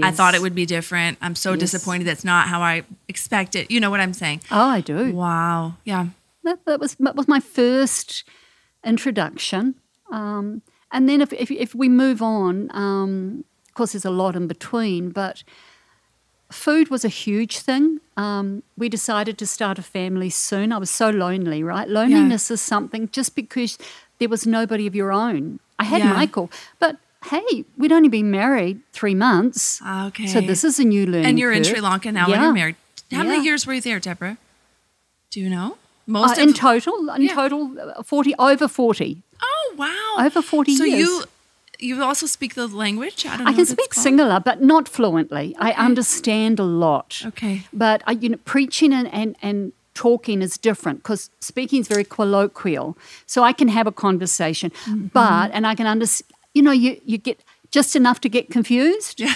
I 0.03 0.11
thought 0.13 0.35
it 0.35 0.41
would 0.43 0.55
be 0.55 0.67
different. 0.67 1.19
I'm 1.21 1.35
so 1.35 1.53
Yes. 1.53 1.61
disappointed 1.61 2.07
that's 2.07 2.25
not 2.25 2.49
how 2.49 2.61
I 2.63 2.85
expected. 3.09 3.63
It. 3.65 3.71
You 3.71 3.81
know 3.81 3.91
what 3.91 4.01
I'm 4.01 4.13
saying? 4.15 4.41
Oh, 4.51 4.69
I 4.69 4.81
do. 4.81 5.13
Wow. 5.13 5.75
Yeah. 5.85 6.07
that, 6.45 6.65
that 6.65 6.81
was 6.81 6.95
that 7.01 7.17
was 7.17 7.29
my 7.29 7.41
first 7.41 8.25
introduction. 8.85 9.75
Um, 10.11 10.63
and 10.93 11.09
then 11.09 11.21
if, 11.21 11.33
if 11.33 11.51
if 11.51 11.75
we 11.75 11.89
move 11.89 12.23
on, 12.23 12.71
um, 12.75 13.45
of 13.69 13.75
course, 13.75 13.93
there's 13.93 14.05
a 14.05 14.11
lot 14.11 14.37
in 14.37 14.47
between, 14.47 15.11
but 15.11 15.43
food 16.50 16.88
was 16.90 17.04
a 17.04 17.09
huge 17.09 17.59
thing. 17.59 18.00
Um, 18.16 18.62
we 18.76 18.88
decided 18.88 19.38
to 19.38 19.47
start 19.47 19.78
a 19.78 19.83
family 19.83 20.30
soon. 20.30 20.73
I 20.73 20.78
was 20.78 20.90
so 20.90 21.11
lonely, 21.11 21.62
right? 21.62 21.88
Loneliness 21.88 22.50
is 22.50 22.61
something 22.61 23.09
just 23.12 23.35
because 23.35 23.78
there 24.19 24.28
was 24.28 24.47
nobody 24.47 24.87
of 24.87 24.95
your 24.95 25.12
own. 25.12 25.61
I 25.78 25.85
had 25.85 26.00
Yeah. 26.02 26.12
Michael, 26.12 26.50
but 26.78 26.97
hey, 27.26 27.64
we'd 27.78 27.92
only 27.92 28.09
been 28.09 28.30
married 28.30 28.80
three 28.92 29.14
months. 29.14 29.80
Okay. 30.09 30.26
So 30.26 30.40
this 30.40 30.64
is 30.64 30.78
a 30.78 30.85
new 30.85 31.07
learning. 31.07 31.26
and 31.26 31.38
you're 31.38 31.52
in. 31.52 31.64
Sri 31.64 31.80
Lanka 31.80 32.12
now 32.12 32.30
and 32.30 32.42
you're 32.42 32.52
married. 32.52 32.76
How 33.11 33.19
Yeah. 33.23 33.28
many 33.30 33.45
years 33.45 33.66
were 33.66 33.75
you 33.75 33.80
there, 33.80 33.99
Deborah? 34.00 34.37
Do 35.30 35.40
you 35.40 35.49
know? 35.49 35.73
Uh, 35.73 36.12
Most 36.12 36.38
in 36.38 36.52
total, 36.54 37.09
in 37.11 37.23
Yeah. 37.23 37.35
total, 37.35 37.76
uh, 37.78 38.02
forty 38.02 38.35
over 38.38 38.66
forty. 38.69 39.23
Oh 39.42 39.75
wow. 39.76 40.25
Over 40.26 40.42
40 40.42 40.76
so 40.76 40.85
years. 40.85 41.00
you 41.09 41.25
you 41.81 42.03
also 42.03 42.27
speak 42.27 42.55
the 42.55 42.67
language? 42.69 43.25
I 43.27 43.37
don't 43.37 43.45
know 43.45 43.51
I 43.51 43.55
can 43.55 43.67
speak. 43.67 43.91
Sinhala, 43.95 44.43
but 44.45 44.61
not 44.63 44.89
fluently. 44.89 45.55
I 45.59 45.73
understand 45.73 46.59
a 46.61 46.65
lot. 46.65 47.23
Okay. 47.27 47.63
But 47.73 48.03
I, 48.07 48.13
you 48.13 48.29
know, 48.31 48.39
preaching 48.45 48.93
and, 48.93 49.09
and, 49.13 49.37
and 49.43 49.73
talking 49.95 50.43
is 50.43 50.57
different 50.59 50.99
because 51.01 51.31
speaking 51.41 51.81
is 51.81 51.89
very 51.89 52.05
colloquial. 52.05 52.97
So 53.27 53.43
I 53.43 53.53
can 53.53 53.69
have 53.69 53.87
a 53.87 53.93
conversation, 53.93 54.71
Mm-hmm. 54.85 55.07
but 55.13 55.51
and 55.53 55.67
I 55.67 55.75
can 55.75 55.87
understand. 55.87 56.31
You 56.55 56.63
know, 56.63 56.73
you 56.73 57.01
you 57.05 57.19
get 57.19 57.41
just 57.71 57.95
enough 57.97 58.21
to 58.21 58.29
get 58.29 58.51
confused. 58.51 59.23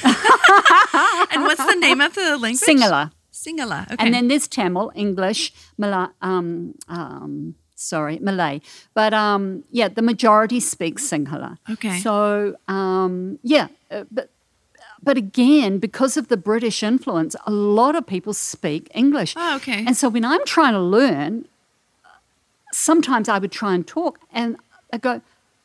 And 1.33 1.43
what's 1.43 1.65
the 1.65 1.75
name 1.75 2.01
of 2.01 2.15
the 2.15 2.37
language? 2.39 2.61
Sinhala, 2.61 3.11
Sinhala. 3.33 3.85
Okay. 3.91 3.97
and 3.99 4.15
then 4.15 4.29
there's 4.29 4.47
Tamil, 4.49 4.93
English, 4.95 5.53
Malay. 5.79 6.07
Um, 6.23 6.75
um, 6.89 7.55
sorry, 7.85 8.19
Malay. 8.21 8.61
But 8.95 9.12
um, 9.14 9.64
yeah, 9.71 9.88
the 9.88 10.03
majority 10.03 10.61
speak 10.61 10.99
Sinhala. 10.99 11.59
Okay. 11.71 11.99
So 11.99 12.57
um, 12.69 13.38
yeah, 13.43 13.69
uh, 13.91 14.05
but 14.11 14.31
but 15.03 15.17
again, 15.17 15.79
because 15.79 16.17
of 16.17 16.29
the 16.29 16.37
British 16.37 16.83
influence, 16.83 17.37
a 17.47 17.50
lot 17.50 17.95
of 17.95 18.07
people 18.07 18.33
speak 18.33 18.91
English. 18.95 19.35
Oh, 19.37 19.57
okay. 19.57 19.85
And 19.87 19.97
so 19.97 20.09
when 20.09 20.25
I'm 20.25 20.45
trying 20.47 20.73
to 20.73 20.81
learn, 20.81 21.47
sometimes 22.73 23.29
I 23.29 23.38
would 23.38 23.53
try 23.53 23.75
and 23.75 23.87
talk, 23.87 24.19
and 24.33 24.57
I 24.93 24.99
go, 24.99 25.21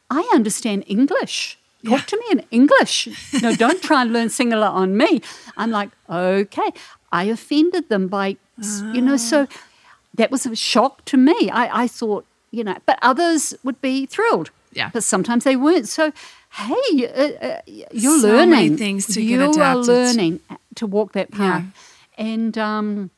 I 0.09 0.29
understand 0.33 0.83
English. 0.88 1.57
Talk 1.85 2.05
to 2.07 2.17
me 2.17 2.25
in 2.31 2.43
English. 2.51 3.07
No, 3.41 3.55
don't 3.55 3.81
try 3.81 4.01
and 4.01 4.11
learn 4.11 4.27
Sinhala 4.27 4.69
on 4.69 4.97
me. 4.97 5.21
I'm 5.55 5.71
like, 5.71 5.91
okay. 6.09 6.71
I 7.11 7.23
offended 7.23 7.88
them 7.88 8.09
by, 8.09 8.35
you 8.93 9.01
know, 9.01 9.15
so 9.15 9.47
that 10.19 10.29
was 10.31 10.45
a 10.45 10.55
shock 10.55 11.03
to 11.05 11.17
me. 11.17 11.49
I, 11.61 11.83
I 11.83 11.88
thought, 11.88 12.25
you 12.51 12.63
know, 12.63 12.77
but 12.85 12.97
others 13.01 13.55
would 13.63 13.79
be 13.81 14.05
thrilled. 14.05 14.49
Yeah. 14.71 14.89
But 14.93 15.03
sometimes 15.03 15.43
they 15.43 15.55
weren't. 15.55 15.88
So, 15.88 16.11
hey, 16.51 17.07
uh, 17.07 17.47
uh, 17.47 17.61
you're 17.91 18.19
So 18.19 18.27
learning. 18.27 18.49
many 18.49 18.77
things 18.77 19.07
to 19.07 19.19
get 19.21 19.55
you 19.55 19.61
are 19.63 19.75
learning 19.77 20.41
to 20.75 20.85
walk 20.85 21.13
that 21.13 21.31
path. 21.31 21.63
Yeah. 21.63 22.25
And 22.33 22.57
um, 22.57 23.09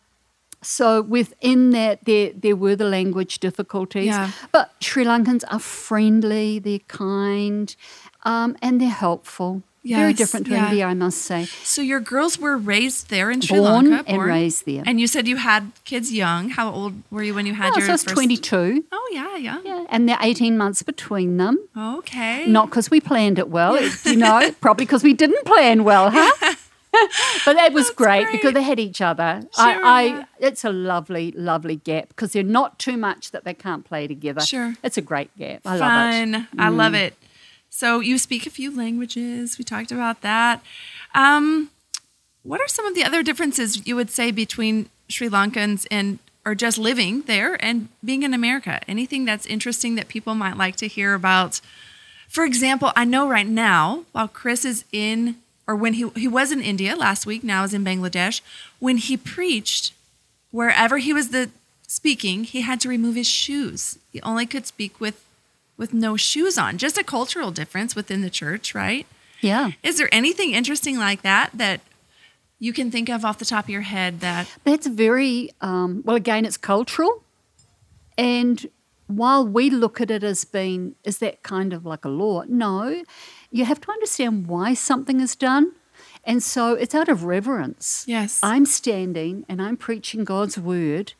so 0.61 1.01
within 1.01 1.71
that, 1.71 2.05
there 2.05 2.31
there 2.43 2.55
were 2.55 2.75
the 2.75 2.89
language 2.97 3.39
difficulties. 3.39 4.05
Yeah. 4.05 4.31
But 4.51 4.71
Sri 4.79 5.03
Lankans 5.03 5.43
are 5.49 5.59
friendly, 5.59 6.59
they're 6.59 6.87
kind, 6.87 7.75
um, 8.23 8.55
and 8.61 8.79
they're 8.79 8.89
helpful. 9.07 9.63
Very 9.83 10.13
different 10.13 10.45
to 10.47 10.51
yeah. 10.53 10.67
India, 10.69 10.85
I 10.85 10.93
must 10.93 11.19
say. 11.23 11.45
So 11.63 11.81
your 11.81 11.99
girls 11.99 12.37
were 12.37 12.55
raised 12.55 13.09
there 13.09 13.31
in 13.31 13.41
Sri 13.41 13.57
Born 13.57 13.89
Lanka, 13.89 14.09
and 14.11 14.21
raised 14.23 14.65
there. 14.67 14.83
And 14.85 14.99
you 14.99 15.07
said 15.07 15.27
you 15.27 15.37
had 15.37 15.71
kids 15.85 16.13
young. 16.13 16.49
How 16.49 16.71
old 16.71 16.93
were 17.09 17.23
you 17.23 17.33
when 17.33 17.45
you 17.47 17.53
had 17.55 17.73
Oh, 17.73 17.77
your 17.77 17.87
so 17.87 17.91
I 17.91 17.93
was 17.93 18.03
first? 18.03 18.13
22. 18.15 18.85
Oh 18.91 19.09
yeah, 19.11 19.37
yeah. 19.37 19.59
Yeah, 19.65 19.85
and 19.89 20.07
they're 20.07 20.17
18 20.21 20.55
months 20.57 20.83
between 20.83 21.37
them. 21.37 21.57
Okay. 21.75 22.45
Not 22.47 22.69
because 22.69 22.91
we 22.91 23.01
planned 23.01 23.39
it 23.39 23.49
well, 23.49 23.73
it- 23.75 24.05
you 24.05 24.17
know, 24.17 24.51
probably 24.61 24.85
because 24.85 25.03
we 25.03 25.13
didn't 25.13 25.45
plan 25.45 25.83
well, 25.83 26.11
huh? 26.13 26.55
but 27.45 27.53
that 27.55 27.73
was 27.73 27.89
great, 27.89 28.23
great. 28.25 28.31
because 28.33 28.53
they 28.53 28.61
had 28.63 28.79
each 28.79 29.01
other. 29.01 29.41
Sure, 29.55 29.65
I, 29.65 29.79
I 29.83 30.01
yeah. 30.03 30.25
it's 30.39 30.63
a 30.65 30.71
lovely, 30.71 31.31
lovely 31.31 31.77
gap 31.77 32.09
because 32.09 32.33
they're 32.33 32.43
not 32.43 32.77
too 32.79 32.97
much 32.97 33.31
that 33.31 33.45
they 33.45 33.53
can't 33.53 33.83
play 33.85 34.07
together. 34.07 34.41
Sure. 34.41 34.75
it's 34.83 34.97
a 34.97 35.01
great 35.01 35.35
gap. 35.37 35.61
I 35.65 35.71
love 35.77 35.79
Fun. 35.79 36.35
it. 36.35 36.47
I 36.59 36.69
love 36.69 36.93
Mm. 36.93 36.99
it. 37.07 37.13
So 37.71 38.01
you 38.01 38.17
speak 38.17 38.45
a 38.45 38.51
few 38.51 38.75
languages. 38.75 39.57
We 39.57 39.63
talked 39.63 39.91
about 39.91 40.21
that. 40.21 40.61
Um, 41.15 41.71
what 42.43 42.59
are 42.59 42.67
some 42.67 42.85
of 42.85 42.93
the 42.93 43.03
other 43.03 43.23
differences 43.23 43.87
you 43.87 43.95
would 43.95 44.11
say 44.11 44.29
between 44.29 44.89
Sri 45.07 45.29
Lankans 45.29 45.87
and 45.89 46.19
or 46.45 46.53
just 46.53 46.77
living 46.77 47.21
there 47.23 47.63
and 47.63 47.87
being 48.03 48.23
in 48.23 48.33
America? 48.33 48.81
Anything 48.87 49.25
that's 49.25 49.45
interesting 49.45 49.95
that 49.95 50.09
people 50.09 50.35
might 50.35 50.57
like 50.57 50.75
to 50.77 50.87
hear 50.87 51.13
about? 51.13 51.61
For 52.27 52.43
example, 52.43 52.91
I 52.95 53.05
know 53.05 53.27
right 53.27 53.47
now 53.47 54.03
while 54.11 54.27
Chris 54.27 54.65
is 54.65 54.83
in 54.91 55.37
or 55.65 55.75
when 55.75 55.93
he 55.93 56.09
he 56.15 56.27
was 56.27 56.51
in 56.51 56.61
India 56.61 56.95
last 56.95 57.25
week, 57.25 57.41
now 57.43 57.63
is 57.63 57.73
in 57.73 57.85
Bangladesh, 57.85 58.41
when 58.79 58.97
he 58.97 59.15
preached 59.15 59.93
wherever 60.51 60.97
he 60.97 61.13
was 61.13 61.29
the 61.29 61.49
speaking, 61.87 62.43
he 62.43 62.61
had 62.61 62.81
to 62.81 62.89
remove 62.89 63.15
his 63.15 63.27
shoes. 63.27 63.97
He 64.11 64.21
only 64.21 64.45
could 64.45 64.67
speak 64.67 64.99
with 64.99 65.23
with 65.81 65.93
no 65.95 66.15
shoes 66.15 66.59
on. 66.59 66.77
Just 66.77 66.97
a 66.97 67.03
cultural 67.03 67.49
difference 67.49 67.95
within 67.95 68.21
the 68.21 68.29
church, 68.29 68.75
right? 68.75 69.07
Yeah, 69.41 69.71
Is 69.81 69.97
there 69.97 70.07
anything 70.13 70.51
interesting 70.51 70.99
like 70.99 71.23
that 71.23 71.49
that 71.55 71.81
you 72.59 72.71
can 72.71 72.91
think 72.91 73.09
of 73.09 73.25
off 73.25 73.39
the 73.39 73.45
top 73.45 73.65
of 73.65 73.69
your 73.71 73.81
head 73.81 74.19
that 74.19 74.47
that's 74.63 74.85
very 74.85 75.49
um, 75.61 76.03
well. 76.05 76.15
Again, 76.15 76.45
it's 76.45 76.57
cultural, 76.57 77.23
and 78.19 78.69
while 79.07 79.45
we 79.45 79.71
look 79.71 79.99
at 79.99 80.11
it 80.11 80.23
as 80.23 80.45
being 80.45 80.93
is 81.03 81.17
that 81.17 81.41
kind 81.41 81.73
of 81.73 81.87
like 81.87 82.05
a 82.05 82.09
law, 82.09 82.43
no, 82.47 83.03
you 83.49 83.65
have 83.65 83.81
to 83.81 83.91
understand 83.91 84.45
why 84.45 84.75
something 84.75 85.19
is 85.19 85.35
done. 85.35 85.71
And 86.23 86.43
so 86.43 86.75
it's 86.75 86.93
out 86.93 87.09
of 87.09 87.23
reverence. 87.23 88.05
Yes. 88.07 88.39
I'm 88.43 88.67
standing 88.67 89.43
and 89.49 89.59
I'm 89.59 89.75
preaching 89.75 90.23
God's 90.23 90.55
word. 90.59 91.13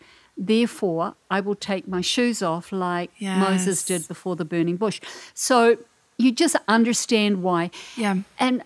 Therefore, 0.44 1.14
I 1.30 1.40
will 1.40 1.56
take 1.56 1.88
my 1.88 2.02
shoes 2.02 2.42
off 2.42 2.72
like 2.72 3.12
Moses 3.22 3.86
did 3.86 4.08
before 4.08 4.36
the 4.36 4.44
burning 4.44 4.76
bush. 4.76 5.00
So 5.36 5.78
you 6.18 6.32
just 6.32 6.56
understand 6.68 7.44
why. 7.44 7.70
Yeah. 7.96 8.16
And 8.40 8.64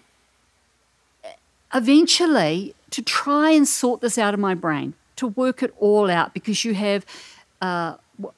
eventually, 1.73 2.73
to 2.91 3.01
try 3.01 3.49
and 3.51 3.67
sort 3.67 3.99
this 3.99 4.17
out 4.17 4.33
of 4.33 4.39
my 4.39 4.53
brain, 4.55 4.93
to 5.17 5.27
work 5.27 5.61
it 5.61 5.73
all 5.77 6.09
out, 6.09 6.33
because 6.33 6.63
you 6.63 6.73
have, 6.75 7.05
uh, 7.61 7.95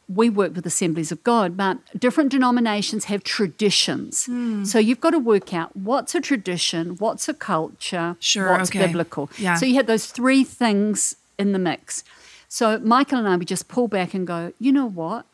we 0.10 0.32
work 0.32 0.56
with 0.56 0.66
Assemblies 0.66 1.12
of 1.12 1.24
God, 1.24 1.56
but 1.56 1.78
different 2.00 2.32
denominations 2.32 3.06
have 3.06 3.24
traditions. 3.24 4.26
Hmm. 4.26 4.64
So 4.66 4.80
you've 4.80 5.00
got 5.02 5.12
to 5.12 5.20
work 5.20 5.54
out 5.54 5.76
what's 5.76 6.16
a 6.16 6.22
tradition, 6.22 6.96
what's 6.98 7.30
a 7.30 7.36
culture, 7.36 8.16
Sure, 8.20 8.52
what's 8.52 8.72
okay. 8.72 8.88
biblical. 8.88 9.30
Yeah. 9.38 9.54
So 9.56 9.68
you 9.68 9.76
have 9.76 9.86
those 9.86 10.08
three 10.08 10.44
things 10.44 11.16
in 11.38 11.52
the 11.52 11.60
mix. 11.60 12.04
So 12.48 12.80
Michael 12.80 13.20
and 13.20 13.28
I 13.28 13.36
would 13.36 13.48
just 13.48 13.68
pull 13.68 13.88
back 13.88 14.14
and 14.14 14.26
go, 14.26 14.54
you 14.60 14.72
know 14.72 14.86
what? 14.86 15.26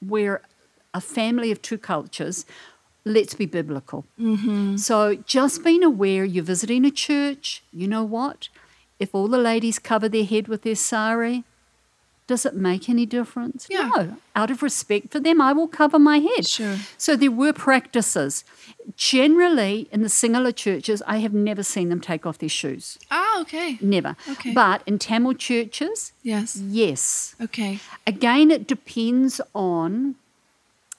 We're 0.00 0.42
a 0.94 1.00
family 1.00 1.50
of 1.50 1.62
two 1.62 1.78
cultures. 1.78 2.44
let's 3.04 3.34
be 3.34 3.46
biblical. 3.46 4.04
Mm-hmm. 4.20 4.76
So 4.76 5.16
just 5.16 5.64
being 5.64 5.82
aware 5.82 6.24
you're 6.24 6.44
visiting 6.44 6.84
a 6.84 6.90
church, 6.90 7.62
you 7.72 7.88
know 7.88 8.04
what? 8.04 8.48
If 8.98 9.14
all 9.14 9.28
the 9.28 9.38
ladies 9.38 9.78
cover 9.78 10.08
their 10.08 10.24
head 10.24 10.46
with 10.48 10.62
their 10.62 10.76
sari, 10.76 11.44
does 12.32 12.44
it 12.50 12.54
make 12.70 12.88
any 12.94 13.06
difference? 13.18 13.60
Yeah. 13.70 13.90
No. 13.96 14.16
Out 14.40 14.50
of 14.54 14.58
respect 14.62 15.04
for 15.12 15.20
them, 15.26 15.38
I 15.48 15.52
will 15.52 15.68
cover 15.80 15.98
my 15.98 16.18
head. 16.28 16.46
Sure. 16.46 16.76
So 16.98 17.10
there 17.16 17.30
were 17.42 17.52
practices. 17.52 18.44
Generally, 18.96 19.88
in 19.92 20.00
the 20.02 20.08
Sinhala 20.08 20.54
churches, 20.54 21.02
I 21.06 21.18
have 21.18 21.34
never 21.34 21.62
seen 21.62 21.88
them 21.90 22.00
take 22.00 22.24
off 22.26 22.38
their 22.38 22.48
shoes. 22.60 22.98
Oh, 23.10 23.38
okay. 23.42 23.78
Never. 23.80 24.16
Okay. 24.34 24.52
But 24.52 24.82
in 24.86 24.98
Tamil 24.98 25.34
churches, 25.34 26.12
Yes. 26.22 26.56
yes. 26.56 27.34
Okay. 27.40 27.78
Again, 28.06 28.50
it 28.50 28.66
depends 28.66 29.40
on 29.54 30.14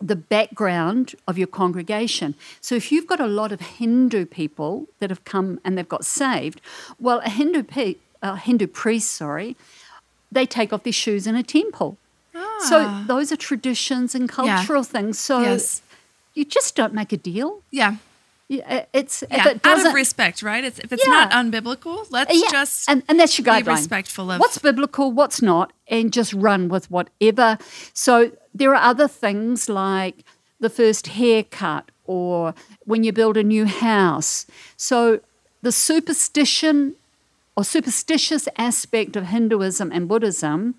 the 0.01 0.15
background 0.17 1.15
of 1.29 1.37
your 1.37 1.47
congregation. 1.61 2.35
So 2.61 2.75
if 2.75 2.91
you've 2.91 3.07
got 3.07 3.19
a 3.21 3.27
lot 3.27 3.51
of 3.51 3.61
Hindu 3.79 4.25
people 4.25 4.87
that 4.99 5.09
have 5.09 5.23
come 5.23 5.59
and 5.63 5.77
they've 5.77 5.87
got 5.97 6.03
saved, 6.05 6.59
well, 6.99 7.19
a 7.19 7.29
Hindu, 7.29 7.63
pe- 7.63 7.95
a 8.21 8.35
Hindu 8.37 8.67
priest, 8.67 9.11
sorry, 9.13 9.55
they 10.33 10.45
take 10.45 10.73
off 10.73 10.83
their 10.83 10.93
shoes 10.93 11.27
in 11.27 11.35
a 11.35 11.43
temple. 11.43 11.97
So 12.69 12.77
Ah. 12.87 13.03
those 13.07 13.31
are 13.31 13.35
traditions 13.37 14.15
and 14.15 14.27
cultural 14.29 14.83
things. 14.83 15.19
So 15.19 15.41
Yes. 15.41 15.81
you 16.33 16.45
just 16.45 16.75
don't 16.75 16.93
make 16.93 17.11
a 17.13 17.17
deal. 17.17 17.61
Yeah. 17.71 17.95
Yeah, 18.49 18.85
It's 18.93 19.23
Yeah. 19.29 19.49
it 19.49 19.61
Out 19.65 19.85
of 19.85 19.93
respect, 19.93 20.41
right? 20.43 20.63
It's, 20.63 20.79
if 20.79 20.91
it's 20.91 21.05
Yeah. 21.05 21.13
not 21.13 21.31
unbiblical, 21.31 22.05
let's 22.09 22.33
yeah, 22.33 22.49
just 22.51 22.89
and, 22.89 23.01
and 23.07 23.19
that's 23.19 23.37
your 23.37 23.45
be 23.45 23.61
respectful 23.63 24.31
of 24.31 24.39
what's 24.39 24.57
biblical, 24.57 25.11
what's 25.11 25.41
not, 25.41 25.71
and 25.87 26.11
just 26.13 26.33
run 26.33 26.69
with 26.69 26.89
whatever. 26.91 27.57
So 27.93 28.31
there 28.53 28.71
are 28.75 28.83
other 28.91 29.07
things 29.07 29.69
like 29.69 30.23
the 30.59 30.69
first 30.69 31.07
haircut 31.07 31.85
or 32.05 32.53
when 32.85 33.03
you 33.03 33.11
build 33.13 33.37
a 33.37 33.43
new 33.43 33.65
house. 33.65 34.45
So 34.77 35.19
the 35.61 35.71
superstition 35.71 36.95
or 37.55 37.63
superstitious 37.63 38.47
aspect 38.57 39.15
of 39.15 39.25
Hinduism 39.27 39.91
and 39.91 40.07
Buddhism, 40.07 40.75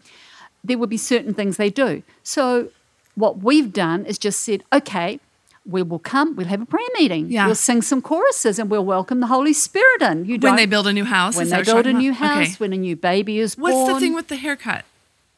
there 0.63 0.79
will 0.79 0.87
be 0.87 0.97
certain 0.97 1.35
things 1.35 1.57
they 1.57 1.71
do. 1.71 2.03
So 2.23 2.69
what 3.15 3.39
we've 3.39 3.73
done 3.73 4.07
is 4.07 4.19
just 4.19 4.41
said, 4.41 4.63
okay, 4.73 5.21
we 5.67 5.83
will 5.83 5.99
come, 5.99 6.37
we'll 6.37 6.47
have 6.49 6.61
a 6.61 6.67
prayer 6.67 6.87
meeting. 6.99 7.31
Yeah. 7.31 7.47
We'll 7.47 7.55
sing 7.55 7.81
some 7.81 8.03
choruses 8.03 8.59
and 8.59 8.69
we'll 8.71 8.85
welcome 8.85 9.21
the 9.21 9.29
Holy 9.29 9.53
Spirit 9.53 10.03
in. 10.03 10.25
You 10.27 10.33
when 10.33 10.41
don't 10.41 10.57
they 10.57 10.67
build 10.67 10.87
a 10.87 10.93
new 10.93 11.05
house. 11.05 11.37
when 11.37 11.47
they 11.47 11.51
that 11.51 11.59
what 11.59 11.67
you're 11.67 11.83
build 11.83 11.95
a 11.95 11.99
new 11.99 12.13
house, 12.13 12.47
Okay. 12.49 12.55
when 12.59 12.73
a 12.73 12.77
new 12.77 12.97
baby 12.97 13.39
is 13.39 13.57
What's 13.57 13.73
born. 13.73 13.85
What's 13.85 13.95
the 13.95 14.01
thing 14.01 14.15
with 14.15 14.29
the 14.29 14.37
haircut? 14.37 14.85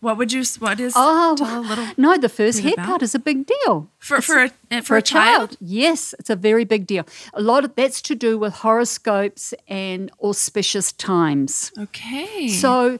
What 0.00 0.18
would 0.18 0.32
you? 0.32 0.44
What 0.58 0.78
is? 0.78 0.92
Oh, 0.94 1.34
a 1.40 1.60
little 1.60 1.86
no, 1.96 2.16
the 2.18 2.28
first 2.28 2.60
haircut 2.60 2.84
about? 2.84 3.02
is 3.02 3.14
a 3.14 3.18
big 3.18 3.46
deal. 3.46 3.88
for 3.98 4.20
for 4.20 4.44
a, 4.44 4.46
uh, 4.70 4.80
for, 4.80 4.82
For 4.82 4.96
a 4.98 5.02
child. 5.02 5.56
yes, 5.60 6.14
it's 6.18 6.30
a 6.30 6.36
very 6.36 6.64
big 6.64 6.86
deal. 6.86 7.04
A 7.34 7.40
lot 7.40 7.64
of 7.64 7.74
that's 7.74 8.02
to 8.02 8.14
do 8.14 8.38
with 8.38 8.52
horoscopes 8.54 9.54
and 9.68 10.10
auspicious 10.22 10.92
times. 10.92 11.72
Okay. 11.78 12.48
So, 12.48 12.98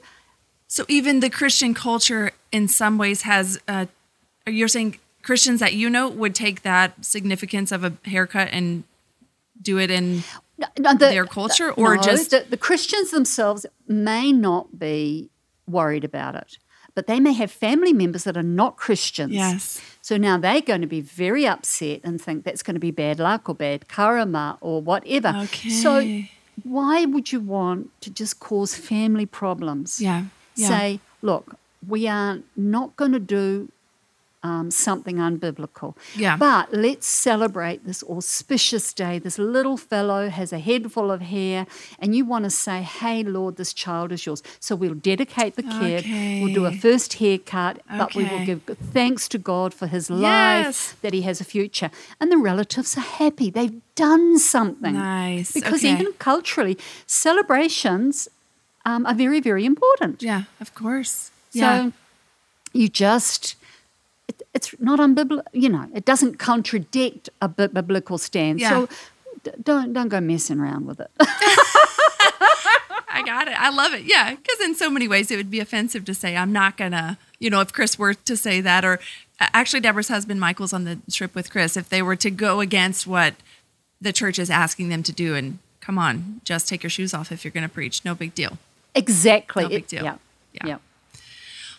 so 0.67 0.85
even 0.87 1.19
the 1.19 1.29
Christian 1.29 1.73
culture, 1.73 2.31
in 2.51 2.67
some 2.67 2.97
ways, 2.97 3.21
has. 3.21 3.59
Uh, 3.67 3.85
you're 4.47 4.67
saying 4.69 4.97
Christians 5.21 5.59
that 5.59 5.73
you 5.73 5.89
know 5.89 6.09
would 6.09 6.33
take 6.33 6.61
that 6.63 7.05
significance 7.05 7.71
of 7.71 7.83
a 7.83 7.93
haircut 8.05 8.49
and 8.51 8.83
do 9.61 9.77
it 9.77 9.91
in 9.91 10.23
no, 10.57 10.67
no, 10.79 10.91
the- 10.93 11.09
their 11.09 11.25
culture, 11.25 11.71
or 11.71 11.95
no, 11.97 12.01
just 12.01 12.31
the, 12.31 12.45
the 12.49 12.57
Christians 12.57 13.11
themselves 13.11 13.65
may 13.87 14.31
not 14.31 14.79
be 14.79 15.29
worried 15.67 16.03
about 16.05 16.35
it, 16.35 16.57
but 16.97 17.05
they 17.05 17.19
may 17.19 17.33
have 17.33 17.51
family 17.51 17.93
members 17.93 18.23
that 18.23 18.35
are 18.35 18.41
not 18.41 18.75
Christians. 18.75 19.31
yes. 19.31 19.79
So 20.01 20.17
now 20.17 20.39
they're 20.39 20.61
going 20.61 20.81
to 20.81 20.87
be 20.87 20.99
very 20.99 21.45
upset 21.45 22.01
and 22.03 22.19
think 22.19 22.43
that's 22.43 22.63
going 22.63 22.73
to 22.73 22.79
be 22.79 22.89
bad 22.89 23.19
luck 23.19 23.47
or 23.47 23.53
bad 23.53 23.87
karma 23.87 24.57
or 24.61 24.81
whatever. 24.81 25.31
Okay. 25.43 25.69
So 25.69 26.23
why 26.63 27.05
would 27.05 27.31
you 27.31 27.39
want 27.39 27.91
to 28.01 28.09
just 28.09 28.39
cause 28.39 28.73
family 28.73 29.27
problems? 29.27 30.01
Yeah. 30.01 30.23
Yeah. 30.55 30.67
Say, 30.69 30.99
look, 31.21 31.57
we 31.87 32.07
are 32.07 32.39
not 32.55 32.95
going 32.95 33.11
to 33.11 33.19
do 33.19 33.71
um, 34.47 34.65
something 34.71 35.17
unbiblical. 35.27 35.89
Yeah. 36.15 36.35
But 36.37 36.65
let's 36.85 37.07
celebrate 37.27 37.79
this 37.89 38.01
auspicious 38.15 38.87
day. 39.03 39.15
This 39.27 39.37
little 39.55 39.77
fellow 39.91 40.23
has 40.39 40.49
a 40.59 40.59
head 40.67 40.83
full 40.95 41.09
of 41.15 41.21
hair, 41.35 41.59
and 42.01 42.15
you 42.15 42.23
want 42.33 42.43
to 42.49 42.49
say, 42.65 42.77
hey, 42.99 43.17
Lord, 43.37 43.53
this 43.61 43.71
child 43.83 44.09
is 44.11 44.21
yours. 44.25 44.41
So 44.65 44.71
we'll 44.81 45.01
dedicate 45.11 45.53
the 45.59 45.67
kid, 45.79 46.01
we'll 46.41 46.53
do 46.61 46.65
a 46.65 46.71
first 46.87 47.11
haircut, 47.21 47.75
but 47.99 48.09
we 48.15 48.23
will 48.31 48.45
give 48.49 48.61
thanks 48.97 49.23
to 49.33 49.37
God 49.51 49.69
for 49.79 49.87
his 49.95 50.05
Yes. 50.09 50.21
life, 50.21 51.01
that 51.03 51.13
he 51.17 51.21
has 51.29 51.37
a 51.41 51.47
future. 51.55 51.89
And 52.19 52.31
the 52.31 52.37
relatives 52.51 52.91
are 52.97 53.09
happy. 53.23 53.47
They've 53.57 53.79
done 53.95 54.27
something. 54.39 54.93
Nice. 54.93 55.51
Because 55.59 55.81
Okay. 55.83 55.93
even 55.93 56.13
culturally, 56.29 56.75
celebrations 57.05 58.29
um, 58.85 59.05
are 59.05 59.13
very, 59.13 59.39
very 59.49 59.65
important. 59.65 60.21
Yeah. 60.21 60.43
Of 60.61 60.69
course. 60.73 61.31
So 61.51 61.59
yeah. 61.59 61.91
you 62.73 62.87
just, 62.87 63.55
it's 64.53 64.73
not 64.79 64.99
unbiblical, 64.99 65.43
you 65.53 65.69
know, 65.69 65.87
it 65.93 66.05
doesn't 66.05 66.39
contradict 66.39 67.29
a 67.41 67.47
biblical 67.47 68.17
stance. 68.17 68.61
Yeah. 68.61 68.69
So 68.69 68.89
d- 69.43 69.51
don't, 69.63 69.93
don't 69.93 70.09
go 70.09 70.19
messing 70.21 70.59
around 70.59 70.85
with 70.87 70.99
it. 70.99 71.11
I 73.09 73.23
got 73.25 73.47
it. 73.47 73.59
I 73.59 73.69
love 73.69 73.93
it. 73.93 74.03
Yeah, 74.03 74.35
because 74.35 74.59
in 74.61 74.75
so 74.75 74.89
many 74.89 75.07
ways 75.07 75.31
it 75.31 75.37
would 75.37 75.49
be 75.49 75.59
offensive 75.59 76.05
to 76.05 76.13
say 76.13 76.35
I'm 76.37 76.51
not 76.51 76.77
gonna. 76.77 77.17
You 77.39 77.49
know, 77.49 77.61
if 77.61 77.71
Chris 77.71 77.97
were 77.99 78.13
to 78.13 78.35
say 78.37 78.61
that, 78.61 78.83
or 78.83 78.99
actually 79.39 79.79
Deborah's 79.79 80.07
husband 80.07 80.39
Michael's 80.39 80.73
on 80.73 80.83
the 80.85 80.99
trip 81.11 81.35
with 81.35 81.51
Chris, 81.51 81.77
if 81.77 81.89
they 81.89 82.01
were 82.01 82.15
to 82.15 82.29
go 82.31 82.59
against 82.61 83.05
what 83.07 83.35
the 84.01 84.11
church 84.13 84.39
is 84.39 84.49
asking 84.49 84.89
them 84.89 85.03
to 85.03 85.11
do, 85.11 85.35
and 85.35 85.59
come 85.79 85.97
on, 85.97 86.41
just 86.43 86.67
take 86.67 86.83
your 86.83 86.89
shoes 86.89 87.13
off 87.13 87.31
if 87.31 87.43
you're 87.45 87.51
going 87.51 87.67
to 87.67 87.73
preach. 87.73 88.03
No 88.05 88.13
big 88.15 88.33
deal. 88.35 88.57
exactly. 88.95 89.63
No 89.63 89.69
big 89.69 89.83
It- 89.83 89.87
deal. 89.87 90.03
Yeah. 90.03 90.17
Yeah. 90.53 90.67
yeah. 90.67 90.77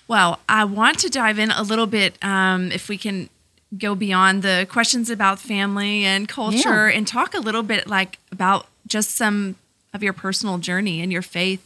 Well, 0.09 0.41
I 0.49 0.65
want 0.65 0.99
to 1.01 1.11
dive 1.11 1.39
in 1.39 1.51
a 1.51 1.63
little 1.63 1.87
bit, 1.87 2.23
um, 2.25 2.73
if 2.73 2.89
we 2.89 2.97
can 2.97 3.29
go 3.77 3.95
beyond 3.95 4.43
the 4.43 4.67
questions 4.71 5.11
about 5.11 5.39
family 5.39 6.05
and 6.05 6.27
culture, 6.27 6.89
Yeah. 6.89 6.97
and 6.97 7.07
talk 7.07 7.35
a 7.35 7.41
little 7.41 7.63
bit 7.63 7.87
like 7.87 8.19
about 8.33 8.67
just 8.87 9.15
some 9.15 9.57
of 9.93 10.03
your 10.03 10.15
personal 10.15 10.57
journey 10.57 11.03
and 11.03 11.13
your 11.13 11.21
faith 11.23 11.63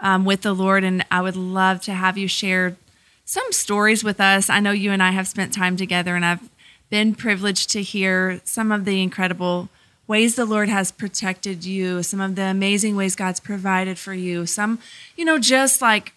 um, 0.00 0.26
with 0.26 0.42
the 0.42 0.52
Lord. 0.52 0.84
And 0.84 1.04
I 1.10 1.22
would 1.22 1.36
love 1.36 1.80
to 1.82 1.94
have 1.94 2.18
you 2.18 2.28
share 2.28 2.76
some 3.24 3.50
stories 3.52 4.04
with 4.04 4.20
us. 4.20 4.50
I 4.50 4.60
know 4.60 4.72
you 4.72 4.92
and 4.92 5.02
I 5.02 5.12
have 5.12 5.26
spent 5.26 5.54
time 5.54 5.76
together, 5.78 6.14
and 6.14 6.24
I've 6.26 6.46
been 6.90 7.14
privileged 7.14 7.70
to 7.70 7.82
hear 7.82 8.40
some 8.44 8.70
of 8.70 8.84
the 8.84 9.02
incredible 9.02 9.70
ways 10.06 10.34
the 10.34 10.46
Lord 10.46 10.68
has 10.68 10.90
protected 10.92 11.64
you, 11.64 12.02
some 12.02 12.20
of 12.20 12.34
the 12.34 12.42
amazing 12.44 12.96
ways 12.96 13.14
God's 13.16 13.40
provided 13.40 13.98
for 13.98 14.14
you, 14.14 14.44
some, 14.46 14.78
you 15.16 15.24
know, 15.24 15.38
just 15.38 15.82
like 15.82 16.12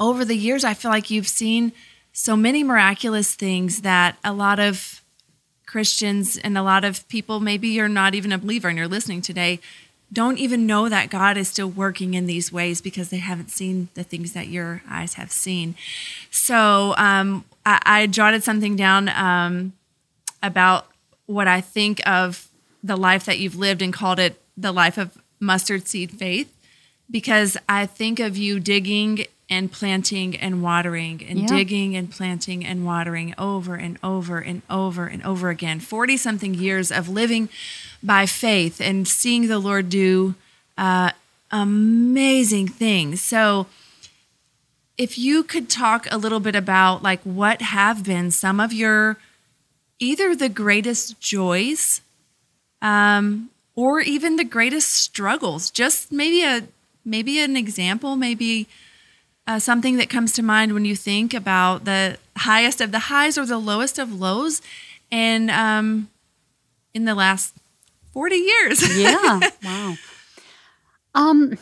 over 0.00 0.24
the 0.24 0.36
years, 0.36 0.64
I 0.64 0.74
feel 0.74 0.90
like 0.90 1.10
you've 1.10 1.28
seen 1.28 1.72
so 2.12 2.36
many 2.36 2.62
miraculous 2.64 3.34
things 3.34 3.82
that 3.82 4.16
a 4.24 4.32
lot 4.32 4.58
of 4.58 5.02
Christians 5.66 6.36
and 6.38 6.56
a 6.56 6.62
lot 6.62 6.84
of 6.84 7.06
people, 7.08 7.40
maybe 7.40 7.68
you're 7.68 7.88
not 7.88 8.14
even 8.14 8.32
a 8.32 8.38
believer 8.38 8.68
and 8.68 8.78
you're 8.78 8.88
listening 8.88 9.20
today, 9.20 9.60
don't 10.10 10.38
even 10.38 10.66
know 10.66 10.88
that 10.88 11.10
God 11.10 11.36
is 11.36 11.48
still 11.48 11.68
working 11.68 12.14
in 12.14 12.26
these 12.26 12.50
ways 12.50 12.80
because 12.80 13.10
they 13.10 13.18
haven't 13.18 13.50
seen 13.50 13.88
the 13.94 14.02
things 14.02 14.32
that 14.32 14.48
your 14.48 14.82
eyes 14.88 15.14
have 15.14 15.30
seen. 15.30 15.74
So 16.30 16.94
um, 16.96 17.44
I, 17.66 17.80
I 17.84 18.06
jotted 18.06 18.42
something 18.42 18.74
down 18.74 19.10
um, 19.10 19.74
about 20.42 20.86
what 21.26 21.46
I 21.46 21.60
think 21.60 22.00
of 22.08 22.48
the 22.82 22.96
life 22.96 23.26
that 23.26 23.38
you've 23.38 23.56
lived 23.56 23.82
and 23.82 23.92
called 23.92 24.18
it 24.18 24.40
the 24.56 24.72
life 24.72 24.96
of 24.96 25.18
mustard 25.40 25.86
seed 25.86 26.10
faith 26.12 26.52
because 27.10 27.56
I 27.68 27.86
think 27.86 28.18
of 28.18 28.36
you 28.36 28.60
digging 28.60 29.26
and 29.50 29.72
planting 29.72 30.36
and 30.36 30.62
watering 30.62 31.24
and 31.26 31.40
Yeah. 31.40 31.46
digging 31.46 31.96
and 31.96 32.10
planting 32.10 32.64
and 32.66 32.84
watering 32.84 33.34
over 33.38 33.74
and 33.76 33.98
over 34.02 34.38
and 34.38 34.62
over 34.68 35.06
and 35.06 35.22
over 35.24 35.48
again. 35.48 35.80
40 35.80 36.16
something 36.16 36.54
years 36.54 36.92
of 36.92 37.08
living 37.08 37.48
by 38.02 38.26
faith 38.26 38.80
and 38.80 39.08
seeing 39.08 39.48
the 39.48 39.58
Lord 39.58 39.88
do 39.88 40.34
uh, 40.76 41.10
amazing 41.50 42.68
things. 42.68 43.20
So, 43.22 43.66
if 44.96 45.16
you 45.16 45.44
could 45.44 45.68
talk 45.70 46.06
a 46.10 46.18
little 46.18 46.40
bit 46.40 46.56
about 46.56 47.02
like 47.02 47.20
what 47.22 47.62
have 47.62 48.02
been 48.04 48.30
some 48.30 48.58
of 48.60 48.72
your 48.72 49.16
either 50.00 50.34
the 50.34 50.48
greatest 50.48 51.20
joys 51.20 52.00
um, 52.82 53.50
or 53.76 54.00
even 54.00 54.36
the 54.36 54.44
greatest 54.44 54.92
struggles 54.92 55.70
just 55.70 56.10
maybe 56.12 56.42
a 56.44 56.66
maybe 57.04 57.38
an 57.40 57.56
example 57.56 58.16
maybe 58.16 58.66
uh, 59.48 59.58
something 59.58 59.96
that 59.96 60.10
comes 60.10 60.32
to 60.34 60.42
mind 60.42 60.74
when 60.74 60.84
you 60.84 60.94
think 60.94 61.32
about 61.32 61.86
the 61.86 62.18
highest 62.36 62.82
of 62.82 62.92
the 62.92 62.98
highs 62.98 63.38
or 63.38 63.46
the 63.46 63.58
lowest 63.58 63.98
of 63.98 64.12
lows 64.12 64.60
and 65.10 65.50
um, 65.50 66.10
in 66.92 67.06
the 67.06 67.14
last 67.14 67.54
40 68.12 68.36
years 68.36 68.96
yeah. 68.96 69.40
Wow. 69.64 69.94
Um, 71.14 71.58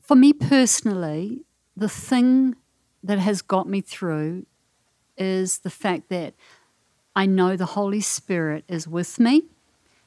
for 0.00 0.16
me 0.16 0.32
personally, 0.32 1.42
the 1.76 1.88
thing 1.88 2.56
that 3.04 3.20
has 3.20 3.40
got 3.40 3.68
me 3.68 3.80
through 3.80 4.44
is 5.16 5.60
the 5.60 5.70
fact 5.70 6.08
that 6.08 6.34
I 7.14 7.26
know 7.26 7.56
the 7.56 7.66
Holy 7.66 8.00
Spirit 8.00 8.64
is 8.68 8.88
with 8.88 9.20
me, 9.20 9.44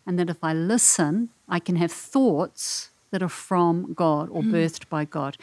and 0.05 0.19
that 0.19 0.29
if 0.29 0.43
I 0.43 0.53
listen, 0.53 1.29
I 1.47 1.59
can 1.59 1.77
have 1.77 1.91
thoughts 1.91 2.89
that 3.15 3.23
are 3.23 3.29
from 3.29 3.93
God 3.93 4.27
or 4.29 4.41
mm. 4.41 4.51
birthed 4.51 4.89
by 4.89 5.05
God. 5.05 5.37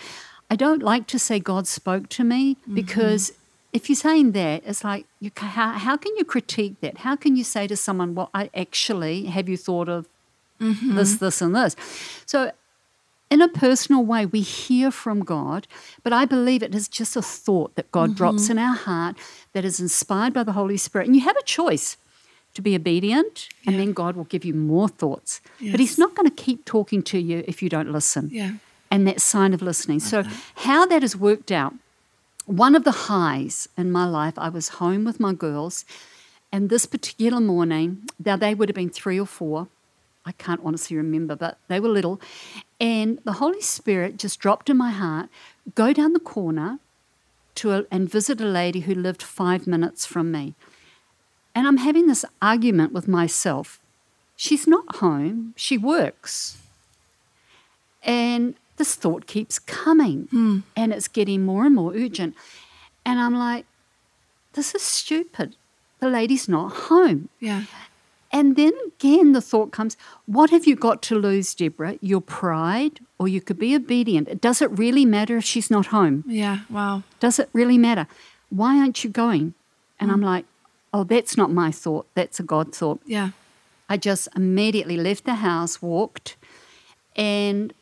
I 0.51 0.57
don't 0.57 0.83
like 0.83 1.07
to 1.07 1.19
say 1.19 1.41
God 1.41 1.67
spoke 1.67 2.11
to 2.11 2.23
me 2.23 2.57
mm-hmm. 2.57 2.75
because 2.75 3.33
if 3.73 3.89
you're 3.89 3.97
saying 3.97 4.33
that, 4.33 4.63
it's 4.67 4.85
like, 4.85 5.07
you, 5.21 5.31
how, 5.35 5.71
how 5.71 5.97
can 5.97 6.15
you 6.19 6.25
critique 6.27 6.83
that? 6.83 6.99
How 6.99 7.17
can 7.17 7.35
you 7.35 7.45
say 7.45 7.67
to 7.67 7.75
someone, 7.75 8.15
well, 8.15 8.29
I 8.35 8.51
actually, 8.55 9.25
have 9.25 9.49
you 9.49 9.57
thought 9.57 9.89
of 9.89 10.07
mm-hmm. 10.61 10.97
this, 10.97 11.17
this, 11.17 11.41
and 11.41 11.57
this? 11.57 11.75
So, 12.27 12.53
in 13.31 13.41
a 13.41 13.49
personal 13.49 14.05
way, 14.05 14.27
we 14.27 14.43
hear 14.43 14.91
from 14.91 15.25
God, 15.25 15.67
but 16.03 16.13
I 16.13 16.27
believe 16.27 16.63
it 16.63 16.75
is 16.75 16.87
just 16.87 17.17
a 17.17 17.23
thought 17.23 17.75
that 17.77 17.91
God 17.91 18.11
mm-hmm. 18.11 18.19
drops 18.19 18.51
in 18.51 18.59
our 18.59 18.77
heart 18.77 19.17
that 19.55 19.65
is 19.65 19.81
inspired 19.81 20.35
by 20.35 20.43
the 20.43 20.53
Holy 20.53 20.77
Spirit. 20.77 21.07
And 21.07 21.17
you 21.17 21.23
have 21.23 21.39
a 21.39 21.43
choice 21.45 21.97
to 22.55 22.63
be 22.63 22.75
obedient, 22.75 23.49
and 23.67 23.79
then 23.79 23.93
God 23.93 24.17
will 24.17 24.25
give 24.25 24.45
you 24.45 24.55
more 24.55 24.89
thoughts. 24.89 25.41
But 25.61 25.81
He's 25.81 25.99
not 25.99 26.15
going 26.15 26.29
to 26.29 26.35
keep 26.45 26.65
talking 26.65 27.03
to 27.05 27.19
you 27.19 27.45
if 27.47 27.63
you 27.63 27.69
don't 27.69 27.91
listen 27.91 28.29
Yeah. 28.33 28.53
and 28.91 29.07
that 29.07 29.21
sign 29.21 29.55
of 29.55 29.63
listening. 29.63 30.01
So, 30.01 30.25
how 30.57 30.85
that 30.87 31.03
has 31.03 31.17
worked 31.17 31.51
out, 31.51 31.75
one 32.47 32.75
of 32.75 32.85
the 32.85 33.09
highs 33.09 33.69
in 33.77 33.91
my 33.91 34.05
life, 34.05 34.35
I 34.39 34.49
was 34.51 34.69
home 34.81 35.05
with 35.05 35.19
my 35.21 35.33
girls, 35.33 35.85
and 36.51 36.69
this 36.69 36.85
particular 36.87 37.41
morning, 37.41 38.03
now 38.23 38.37
they 38.37 38.55
would 38.55 38.69
have 38.69 38.77
been 38.77 38.91
three 38.91 39.19
or 39.19 39.27
four. 39.27 39.69
I 40.25 40.33
can't 40.33 40.61
honestly 40.63 40.97
remember, 40.97 41.35
but 41.35 41.59
they 41.69 41.81
were 41.81 41.89
little. 41.89 42.21
And 42.79 43.19
the 43.25 43.35
Holy 43.35 43.61
Spirit 43.63 44.19
just 44.19 44.39
dropped 44.39 44.69
in 44.71 44.77
my 44.77 44.91
heart 44.91 45.29
go 45.75 45.93
down 45.93 46.13
the 46.13 46.21
corner 46.21 46.79
to 47.55 47.73
a, 47.73 47.85
and 47.91 48.09
visit 48.11 48.41
a 48.41 48.45
lady 48.45 48.81
who 48.81 48.95
lived 48.95 49.23
five 49.23 49.67
minutes 49.67 50.05
from 50.07 50.31
me. 50.31 50.55
And 51.55 51.67
I'm 51.67 51.79
having 51.79 52.07
this 52.07 52.25
argument 52.41 52.93
with 52.93 53.09
myself. 53.09 53.81
She's 54.37 54.67
not 54.67 54.97
home, 54.97 55.55
she 55.57 55.79
works. 55.79 56.59
And 58.03 58.55
this 58.77 58.95
thought 58.95 59.27
keeps 59.27 59.59
coming 59.59 60.29
hmm. 60.31 60.61
and 60.77 60.93
it's 60.93 61.09
getting 61.09 61.45
more 61.45 61.65
and 61.65 61.75
more 61.75 61.95
urgent. 61.95 62.35
And 63.05 63.21
I'm 63.21 63.35
like, 63.35 63.67
this 64.55 64.75
is 64.75 64.83
stupid. 64.83 65.57
The 66.01 66.09
lady's 66.09 66.49
not 66.49 66.73
home. 66.73 67.29
Yeah. 67.39 67.65
And 68.33 68.57
then 68.57 68.73
again, 68.87 69.33
the 69.33 69.43
thought 69.43 69.73
comes, 69.73 69.97
what 70.27 70.51
have 70.51 70.67
you 70.67 70.75
got 70.75 71.03
to 71.03 71.19
lose, 71.19 71.55
Deborah? 71.55 71.99
Your 72.01 72.23
pride, 72.23 73.01
or 73.19 73.29
you 73.29 73.41
could 73.41 73.59
be 73.59 73.75
obedient. 73.75 74.41
Does 74.41 74.63
it 74.63 74.71
really 74.71 75.05
matter 75.05 75.37
if 75.37 75.45
she's 75.45 75.71
not 75.71 75.87
home? 75.87 76.25
Yeah. 76.27 76.61
Wow. 76.71 77.03
Does 77.21 77.39
it 77.39 77.51
really 77.53 77.79
matter? 77.79 78.07
Why 78.49 78.79
aren't 78.79 79.05
you 79.05 79.11
going? 79.11 79.55
And 80.01 80.11
hmm. 80.11 80.15
I'm 80.15 80.23
like, 80.23 80.47
oh, 80.93 81.05
that's 81.05 81.37
not 81.37 81.51
my 81.51 81.71
thought. 81.71 82.07
That's 82.15 82.41
a 82.41 82.43
God 82.43 82.75
thought. 82.75 83.01
Yeah. 83.07 83.31
I 83.89 83.97
just 83.97 84.29
immediately 84.35 84.97
left 84.97 85.25
the 85.25 85.37
house, 85.37 85.83
walked, 85.83 86.37
and 87.17 87.73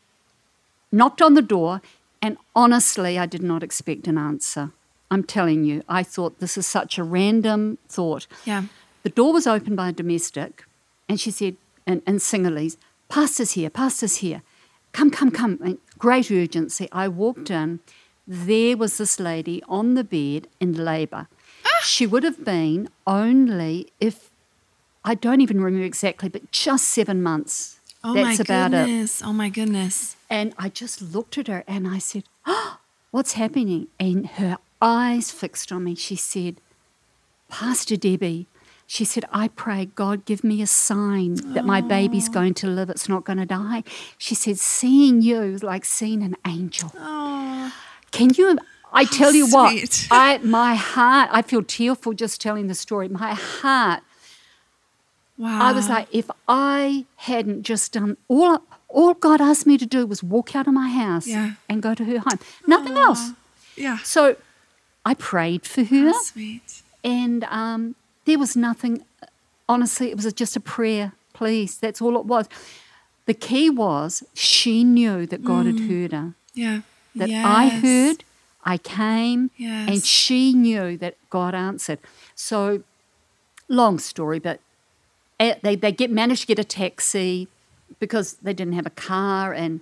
knocked 0.91 1.21
on 1.21 1.33
the 1.33 1.41
door. 1.41 1.81
And 2.21 2.37
honestly, 2.55 3.17
I 3.17 3.25
did 3.25 3.41
not 3.41 3.63
expect 3.63 4.07
an 4.07 4.17
answer. 4.17 4.71
I'm 5.09 5.23
telling 5.23 5.63
you, 5.65 5.83
I 5.89 6.03
thought 6.03 6.39
this 6.39 6.57
is 6.57 6.67
such 6.67 6.97
a 6.97 7.03
random 7.03 7.77
thought. 7.89 8.27
Yeah. 8.45 8.63
The 9.03 9.09
door 9.09 9.33
was 9.33 9.47
opened 9.47 9.75
by 9.75 9.89
a 9.89 9.91
domestic, 9.91 10.63
and 11.09 11.19
she 11.19 11.31
said 11.31 11.57
in, 11.87 12.01
in 12.05 12.17
Sinhalese, 12.17 12.77
Pastor's 13.09 13.51
here, 13.51 13.69
Pastor's 13.69 14.17
here. 14.17 14.41
Come, 14.93 15.11
come, 15.11 15.31
come. 15.31 15.59
And 15.63 15.79
great 15.97 16.31
urgency. 16.31 16.87
I 16.91 17.07
walked 17.07 17.49
in. 17.49 17.79
There 18.27 18.77
was 18.77 18.97
this 18.97 19.19
lady 19.19 19.63
on 19.67 19.95
the 19.95 20.03
bed 20.03 20.47
in 20.59 20.73
labour. 20.73 21.27
She 21.83 22.05
would 22.07 22.23
have 22.23 22.43
been 22.43 22.89
only, 23.05 23.91
if 23.99 24.29
I 25.03 25.15
don't 25.15 25.41
even 25.41 25.61
remember 25.61 25.85
exactly, 25.85 26.29
but 26.29 26.51
just 26.51 26.87
seven 26.87 27.21
months. 27.21 27.79
Oh 28.03 28.13
That's 28.13 28.39
my 28.39 28.43
about 28.43 28.73
it. 28.73 28.85
goodness. 28.85 29.21
Oh 29.23 29.33
my 29.33 29.49
goodness. 29.49 30.15
And 30.29 30.53
I 30.57 30.69
just 30.69 31.01
looked 31.01 31.37
at 31.37 31.47
her 31.47 31.63
and 31.67 31.87
I 31.87 31.99
said, 31.99 32.23
oh, 32.45 32.77
What's 33.11 33.33
happening? 33.33 33.87
And 33.99 34.25
her 34.25 34.57
eyes 34.81 35.31
fixed 35.31 35.71
on 35.73 35.83
me. 35.83 35.95
She 35.95 36.15
said, 36.15 36.61
Pastor 37.49 37.97
Debbie, 37.97 38.47
she 38.87 39.03
said, 39.03 39.25
I 39.33 39.49
pray, 39.49 39.85
God, 39.85 40.23
give 40.23 40.45
me 40.45 40.61
a 40.61 40.67
sign 40.67 41.35
that 41.53 41.65
my 41.65 41.81
baby's 41.81 42.29
oh. 42.29 42.31
going 42.31 42.53
to 42.55 42.67
live. 42.67 42.89
It's 42.89 43.09
not 43.09 43.25
going 43.25 43.37
to 43.39 43.45
die. 43.45 43.83
She 44.17 44.33
said, 44.33 44.57
Seeing 44.57 45.21
you 45.21 45.41
is 45.41 45.61
like 45.61 45.83
seeing 45.83 46.23
an 46.23 46.37
angel. 46.47 46.93
Oh. 46.97 47.73
Can 48.11 48.33
you? 48.33 48.57
I 48.93 49.05
tell 49.05 49.33
you 49.33 49.47
what. 49.47 50.07
I 50.11 50.37
my 50.39 50.75
heart. 50.75 51.29
I 51.31 51.41
feel 51.41 51.63
tearful 51.63 52.13
just 52.13 52.41
telling 52.41 52.67
the 52.67 52.75
story. 52.75 53.07
My 53.09 53.33
heart 53.33 54.03
Wow. 55.37 55.69
I 55.69 55.71
was 55.71 55.89
like, 55.89 56.07
if 56.11 56.29
I 56.47 57.05
hadn't 57.15 57.63
just 57.63 57.93
done 57.93 58.15
all, 58.27 58.61
all 58.89 59.15
God 59.15 59.41
asked 59.41 59.65
me 59.65 59.75
to 59.79 59.87
do 59.87 60.05
was 60.05 60.21
walk 60.21 60.55
out 60.55 60.67
of 60.67 60.73
my 60.73 60.87
house 60.89 61.25
Yeah. 61.25 61.53
and 61.67 61.81
go 61.81 61.95
to 61.95 62.03
her 62.05 62.19
home, 62.19 62.37
nothing 62.67 62.95
else. 62.95 63.31
yeah. 63.75 63.97
So 64.03 64.35
I 65.03 65.15
prayed 65.15 65.65
for 65.65 65.83
her, 65.83 66.11
How 66.11 66.21
sweet. 66.21 66.83
and 67.03 67.43
um, 67.45 67.95
there 68.25 68.37
was 68.37 68.55
nothing. 68.55 69.03
Honestly, 69.67 70.11
it 70.11 70.15
was 70.15 70.31
just 70.33 70.55
a 70.55 70.59
prayer. 70.59 71.13
Please, 71.33 71.75
that's 71.77 72.01
all 72.03 72.17
it 72.19 72.25
was. 72.25 72.47
The 73.25 73.33
key 73.33 73.69
was 73.71 74.23
she 74.35 74.83
knew 74.83 75.25
that 75.25 75.43
God 75.43 75.65
had 75.65 75.79
heard 75.79 76.11
her. 76.11 76.35
Yeah. 76.53 76.81
That 77.15 77.29
yes. 77.29 77.45
I 77.45 77.67
heard, 77.69 78.23
I 78.63 78.77
came, 78.77 79.49
and 79.59 80.03
she 80.03 80.53
knew 80.53 80.97
that 80.97 81.15
God 81.29 81.55
answered. 81.55 81.99
So, 82.35 82.83
long 83.67 83.99
story, 83.99 84.39
but 84.39 84.59
eh, 85.39 85.55
they 85.63 85.75
they 85.75 85.91
get 85.91 86.11
managed 86.11 86.41
to 86.41 86.47
get 86.47 86.59
a 86.59 86.63
taxi 86.63 87.47
because 87.99 88.33
they 88.35 88.53
didn't 88.53 88.73
have 88.73 88.85
a 88.85 88.91
car, 88.91 89.53
and 89.53 89.81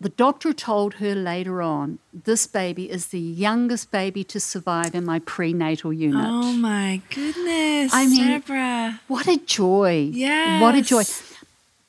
the 0.00 0.08
doctor 0.10 0.52
told 0.52 0.94
her 0.94 1.14
later 1.16 1.60
on, 1.60 1.98
this 2.12 2.46
baby 2.46 2.88
is 2.88 3.08
the 3.08 3.18
youngest 3.18 3.90
baby 3.90 4.22
to 4.24 4.38
survive 4.38 4.94
in 4.94 5.04
my 5.04 5.18
prenatal 5.18 5.92
unit. 5.92 6.24
Oh 6.28 6.52
my 6.52 7.02
goodness. 7.12 7.92
I 7.92 8.06
mean, 8.06 8.28
Deborah. 8.28 9.00
What 9.08 9.26
a 9.26 9.38
joy! 9.38 10.12
What 10.60 10.76
a 10.76 10.82
joy! 10.82 11.02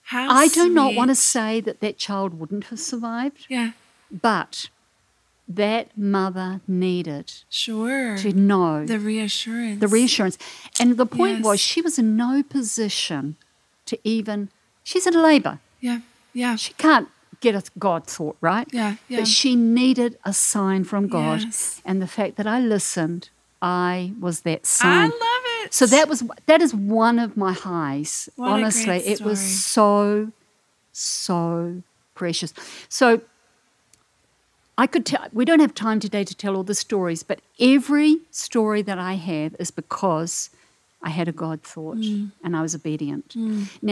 How 0.05 0.27
I 0.31 0.47
do 0.47 0.69
not 0.69 0.95
want 0.95 1.09
to 1.09 1.15
say 1.15 1.61
that 1.61 1.81
that 1.81 1.99
child 1.99 2.39
wouldn't 2.39 2.65
have 2.65 2.79
survived, 2.79 3.45
Yeah. 3.47 3.71
but 4.11 4.69
that 5.49 5.97
mother 5.97 6.61
needed 6.67 7.33
Sure. 7.49 8.15
to 8.17 8.31
know 8.33 8.85
the 8.85 8.99
reassurance. 8.99 9.79
the 9.79 9.87
reassurance. 9.87 10.37
And 10.79 10.95
the 10.97 11.05
point 11.07 11.43
was, 11.43 11.59
she 11.59 11.81
was 11.81 11.97
in 11.97 12.15
no 12.15 12.43
position 12.43 13.35
to 13.87 13.97
even, 14.03 14.49
she's 14.83 15.07
in 15.07 15.15
labour. 15.19 15.59
Yeah. 15.81 16.01
Yeah. 16.33 16.55
She 16.55 16.73
can't 16.73 17.07
get 17.41 17.55
a 17.55 17.63
God 17.79 18.05
thought, 18.05 18.37
right? 18.41 18.67
Yeah, 18.71 18.95
yeah. 19.07 19.19
But 19.19 19.27
she 19.27 19.55
needed 19.55 20.17
a 20.23 20.33
sign 20.33 20.83
from 20.83 21.07
God. 21.07 21.41
Yes. 21.41 21.81
And 21.83 22.01
the 22.01 22.07
fact 22.07 22.35
that 22.35 22.45
I 22.45 22.59
listened, 22.59 23.29
I 23.61 24.13
was 24.19 24.41
that 24.41 24.65
sign. 24.65 24.91
I 24.91 25.03
love 25.05 25.65
it. 25.65 25.73
So 25.73 25.85
that 25.87 26.07
was 26.07 26.23
that 26.45 26.61
is 26.61 26.73
one 26.75 27.17
of 27.17 27.35
my 27.35 27.53
highs. 27.53 28.29
What 28.35 28.51
Honestly, 28.51 28.97
it 28.97 29.21
was 29.21 29.39
so 29.39 30.31
so 30.91 31.81
precious. 32.15 32.53
So 32.89 33.21
I 34.83 34.87
could 34.87 35.05
tell 35.05 35.27
we 35.39 35.45
don't 35.49 35.59
have 35.65 35.75
time 35.87 35.99
today 35.99 36.23
to 36.23 36.35
tell 36.41 36.55
all 36.55 36.63
the 36.71 36.73
stories, 36.87 37.21
but 37.29 37.39
every 37.59 38.11
story 38.31 38.81
that 38.89 38.97
I 38.97 39.13
have 39.31 39.51
is 39.63 39.71
because 39.71 40.49
I 41.01 41.09
had 41.19 41.27
a 41.27 41.31
God 41.45 41.59
thought 41.63 41.97
Mm. 41.97 42.31
and 42.43 42.55
I 42.57 42.61
was 42.61 42.73
obedient. 42.79 43.27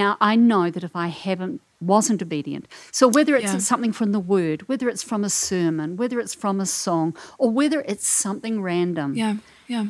Now 0.01 0.09
I 0.31 0.33
know 0.49 0.65
that 0.75 0.83
if 0.89 0.95
I 0.95 1.07
haven't 1.07 1.59
wasn't 1.79 2.21
obedient. 2.27 2.65
So 2.91 3.07
whether 3.07 3.35
it's 3.35 3.53
Yeah. 3.53 3.59
something 3.71 3.93
from 3.99 4.11
the 4.11 4.19
word, 4.35 4.67
whether 4.69 4.87
it's 4.89 5.03
from 5.03 5.23
a 5.23 5.29
sermon, 5.29 5.95
whether 6.01 6.17
it's 6.23 6.33
from 6.43 6.59
a 6.59 6.65
song, 6.65 7.15
or 7.37 7.49
whether 7.59 7.79
it's 7.91 8.07
something 8.07 8.55
random, 8.71 9.09
Yeah. 9.23 9.35
Yeah. 9.67 9.85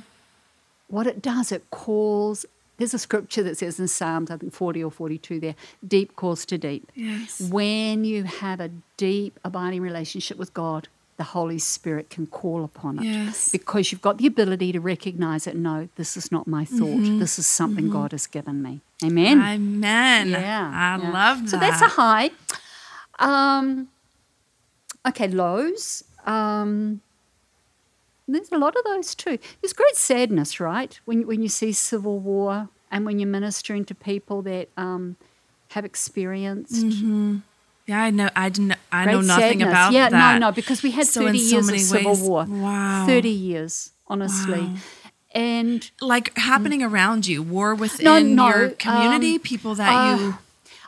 what 0.95 1.05
it 1.07 1.21
does, 1.21 1.51
it 1.57 1.63
calls. 1.69 2.45
There's 2.77 2.93
a 2.93 2.99
scripture 2.99 3.43
that 3.43 3.57
says 3.57 3.79
in 3.79 3.87
Psalms, 3.87 4.29
I 4.29 4.37
think 4.37 4.53
40 4.53 4.83
or 4.83 4.91
42 4.91 5.39
there, 5.39 5.55
deep 5.87 6.15
calls 6.15 6.45
to 6.45 6.57
deep. 6.57 6.91
Yes. 6.95 7.41
When 7.41 8.03
you 8.03 8.23
have 8.23 8.59
a 8.59 8.69
deep, 8.97 9.39
abiding 9.43 9.81
relationship 9.81 10.37
with 10.37 10.53
God, 10.53 10.87
the 11.17 11.23
Holy 11.23 11.57
Spirit 11.57 12.11
can 12.11 12.27
call 12.27 12.63
upon 12.63 12.99
it. 12.99 13.05
Yes. 13.05 13.49
Because 13.49 13.91
you've 13.91 14.01
got 14.01 14.19
the 14.19 14.27
ability 14.27 14.71
to 14.71 14.79
recognize 14.79 15.47
it. 15.47 15.55
No, 15.55 15.89
this 15.95 16.15
is 16.15 16.31
not 16.31 16.47
my 16.47 16.63
thought. 16.63 16.99
Mm-hmm. 16.99 17.19
This 17.19 17.39
is 17.39 17.47
something 17.47 17.89
God 17.89 18.11
has 18.11 18.27
given 18.27 18.61
me. 18.61 18.81
Amen. 19.03 19.41
Amen. 19.41 20.29
Yeah. 20.29 20.71
I 20.73 21.01
yeah. 21.01 21.11
love 21.11 21.41
that. 21.41 21.49
So 21.49 21.57
that's 21.57 21.81
a 21.81 21.87
high. 21.87 22.29
Um, 23.17 23.87
okay, 25.07 25.27
lows. 25.27 26.03
Um, 26.27 27.01
there's 28.27 28.51
a 28.51 28.57
lot 28.57 28.75
of 28.75 28.83
those 28.83 29.15
too. 29.15 29.37
There's 29.61 29.73
great 29.73 29.95
sadness, 29.95 30.59
right? 30.59 30.99
When 31.05 31.25
when 31.27 31.41
you 31.41 31.49
see 31.49 31.71
civil 31.73 32.19
war 32.19 32.69
and 32.91 33.05
when 33.05 33.19
you're 33.19 33.27
ministering 33.29 33.85
to 33.85 33.95
people 33.95 34.41
that 34.43 34.69
um, 34.77 35.15
have 35.69 35.85
experienced 35.85 36.85
Yeah, 37.85 38.01
I 38.03 38.09
know. 38.09 38.29
I 38.35 38.49
didn't. 38.49 38.75
I 38.91 39.03
great 39.05 39.13
know 39.13 39.21
nothing 39.21 39.59
sadness. 39.59 39.69
about 39.69 39.93
yeah, 39.93 40.09
that. 40.09 40.39
no, 40.39 40.47
no, 40.47 40.51
because 40.51 40.83
we 40.83 40.91
had 40.91 41.07
So 41.07 41.21
30 41.21 41.37
so 41.37 41.55
years 41.55 41.69
of 41.69 41.79
civil 41.79 42.11
ways- 42.11 42.21
war. 42.21 42.45
Wow. 42.45 43.05
30 43.07 43.29
years, 43.29 43.91
honestly. 44.07 44.61
Wow. 44.61 44.75
And 45.31 45.91
like 46.01 46.35
happening 46.37 46.81
around 46.83 47.27
you, 47.27 47.43
war 47.43 47.75
within 47.75 48.35
no, 48.35 48.47
your 48.49 48.69
community, 48.71 49.35
um, 49.35 49.39
people 49.39 49.75
that 49.75 49.89
uh, 49.89 50.17
you. 50.17 50.37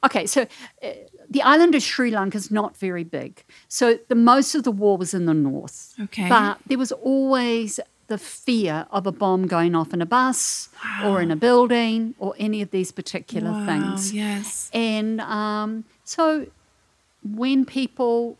Okay, 0.05 0.25
so 0.25 0.41
uh, 0.83 0.87
the 1.29 1.41
island 1.41 1.75
of 1.75 1.81
Sri 1.83 2.09
Lanka 2.11 2.37
is 2.37 2.49
not 2.51 2.75
very 2.77 3.03
big. 3.03 3.43
So 3.67 3.99
the 4.07 4.15
most 4.15 4.55
of 4.55 4.63
the 4.63 4.71
war 4.71 4.97
was 4.97 5.13
in 5.13 5.25
the 5.25 5.33
north. 5.33 5.93
Okay. 5.99 6.27
But 6.29 6.57
there 6.67 6.77
was 6.77 6.91
always 6.91 7.79
the 8.07 8.17
fear 8.17 8.87
of 8.89 9.05
a 9.05 9.11
bomb 9.11 9.45
going 9.45 9.75
off 9.75 9.93
in 9.93 10.01
a 10.01 10.05
bus 10.05 10.69
or 11.05 11.21
in 11.21 11.29
a 11.29 11.35
building 11.35 12.15
or 12.17 12.33
any 12.39 12.61
of 12.63 12.71
these 12.71 12.91
particular 12.91 13.51
Wow, 13.51 13.65
things. 13.67 14.11
yes. 14.13 14.71
And 14.73 15.21
um, 15.21 15.83
so 16.03 16.47
when 17.23 17.65
people 17.65 18.37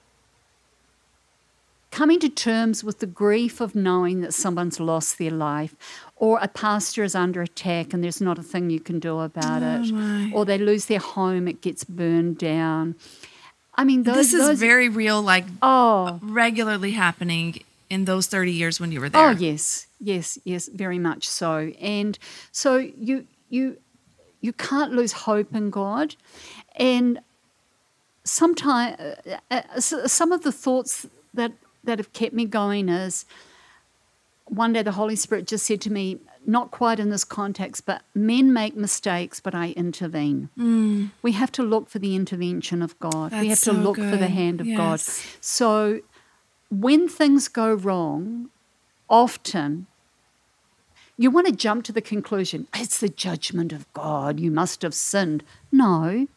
coming 1.92 2.20
to 2.20 2.30
terms 2.30 2.84
with 2.84 3.00
the 3.00 3.06
grief 3.08 3.60
of 3.62 3.74
knowing 3.76 4.22
that 4.22 4.34
someone's 4.34 4.80
lost 4.80 5.18
their 5.18 5.32
life 5.32 5.76
or 6.16 6.38
a 6.42 6.48
pastor 6.48 7.04
is 7.04 7.16
under 7.16 7.42
attack 7.42 7.94
and 7.94 8.04
there's 8.04 8.22
not 8.22 8.38
a 8.38 8.44
thing 8.44 8.70
you 8.70 8.80
can 8.80 9.00
do 9.00 9.20
about 9.20 9.64
Oh, 9.64 9.82
it 9.84 9.92
my. 9.92 10.32
or 10.34 10.46
they 10.46 10.58
lose 10.58 10.86
their 10.86 11.00
home 11.00 11.48
it 11.48 11.62
gets 11.62 11.84
burned 11.84 12.38
down 12.38 12.96
i 13.76 13.84
mean 13.84 14.04
those, 14.04 14.16
This 14.18 14.34
is 14.34 14.48
those- 14.48 14.60
very 14.60 14.88
real, 14.90 15.22
like 15.22 15.46
oh 15.62 16.20
regularly 16.22 16.92
happening 16.92 17.64
in 17.90 18.06
those 18.06 18.28
30 18.28 18.52
years 18.52 18.80
when 18.80 18.92
you 18.92 19.00
were 19.02 19.10
there. 19.10 19.30
Oh 19.30 19.32
yes, 19.32 19.88
yes, 20.00 20.38
yes, 20.44 20.68
very 20.68 21.00
much 21.00 21.28
so. 21.28 21.72
And 21.82 22.20
so 22.52 22.78
you 22.78 23.26
you 23.50 23.78
you 24.42 24.54
can't 24.54 24.92
lose 24.94 25.12
hope 25.26 25.56
in 25.56 25.72
God, 25.72 26.16
and 26.76 27.20
sometimes 28.24 28.96
uh, 29.00 29.38
uh, 29.50 29.80
some 29.80 30.32
of 30.32 30.44
the 30.44 30.52
thoughts 30.52 31.08
that 31.34 31.52
that 31.84 32.00
have 32.00 32.14
kept 32.14 32.34
me 32.34 32.46
going 32.46 32.90
is 32.90 33.26
one 34.46 34.74
day 34.74 34.82
the 34.82 34.94
Holy 34.94 35.16
Spirit 35.16 35.48
just 35.48 35.66
said 35.66 35.82
to 35.82 35.92
me, 35.92 36.18
not 36.46 36.72
quite 36.72 37.00
in 37.00 37.10
this 37.10 37.24
context, 37.24 37.86
but 37.86 38.02
men 38.16 38.52
make 38.52 38.76
mistakes, 38.76 39.40
but 39.40 39.54
I 39.54 39.72
intervene. 39.72 40.50
Mm. 40.58 41.12
We 41.22 41.34
have 41.34 41.52
to 41.54 41.64
look 41.64 41.90
for 41.90 42.00
the 42.00 42.16
intervention 42.16 42.82
of 42.82 42.98
God. 43.00 43.32
we 43.32 43.50
have 43.50 43.60
to 43.60 43.66
so 43.66 43.72
look 43.72 43.98
for 43.98 44.18
the 44.18 44.28
hand 44.28 44.62
of 44.62 44.68
God. 44.76 45.00
So 45.00 46.02
when 46.72 47.08
things 47.08 47.48
go 47.48 47.74
wrong, 47.74 48.50
often 49.10 49.88
you 51.18 51.30
want 51.30 51.48
to 51.48 51.54
jump 51.54 51.84
to 51.84 51.92
the 51.92 52.02
conclusion 52.02 52.68
it's 52.74 53.00
the 53.00 53.10
judgment 53.10 53.74
of 53.74 53.92
God. 53.94 54.40
You 54.40 54.52
must 54.52 54.82
have 54.82 54.94
sinned. 54.94 55.44
No, 55.72 56.28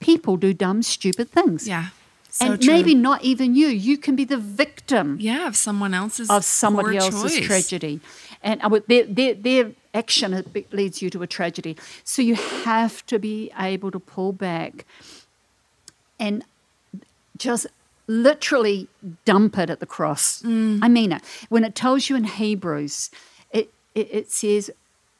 people 0.00 0.36
do 0.36 0.54
dumb, 0.54 0.82
stupid 0.82 1.30
things. 1.30 1.66
Yeah. 1.66 1.88
So 2.30 2.46
and 2.52 2.62
true. 2.62 2.72
maybe 2.72 2.94
not 2.94 3.24
even 3.24 3.54
you. 3.54 3.68
You 3.68 3.96
can 3.98 4.14
be 4.14 4.24
the 4.24 4.36
victim 4.36 5.16
yeah, 5.20 5.46
of 5.46 5.56
someone 5.56 5.94
else's 5.94 6.30
of 6.30 6.44
somebody 6.44 6.96
else's 6.96 7.34
choice. 7.34 7.46
tragedy. 7.46 8.00
And 8.42 8.60
uh, 8.62 8.80
their, 8.86 9.04
their, 9.04 9.34
their 9.34 9.72
action 9.94 10.44
leads 10.70 11.02
you 11.02 11.10
to 11.10 11.22
a 11.22 11.26
tragedy. 11.26 11.76
So 12.04 12.22
you 12.22 12.34
have 12.34 13.04
to 13.06 13.18
be 13.18 13.50
able 13.58 13.90
to 13.90 13.98
pull 13.98 14.32
back 14.32 14.84
and 16.20 16.44
just 17.36 17.66
literally 18.06 18.88
dump 19.24 19.58
it 19.58 19.70
at 19.70 19.80
the 19.80 19.86
cross. 19.86 20.42
Mm. 20.42 20.80
I 20.82 20.88
mean 20.88 21.12
it. 21.12 21.22
When 21.48 21.64
it 21.64 21.74
tells 21.74 22.08
you 22.08 22.16
in 22.16 22.24
Hebrews, 22.24 23.10
it, 23.50 23.72
it, 23.94 24.08
it 24.12 24.30
says, 24.30 24.70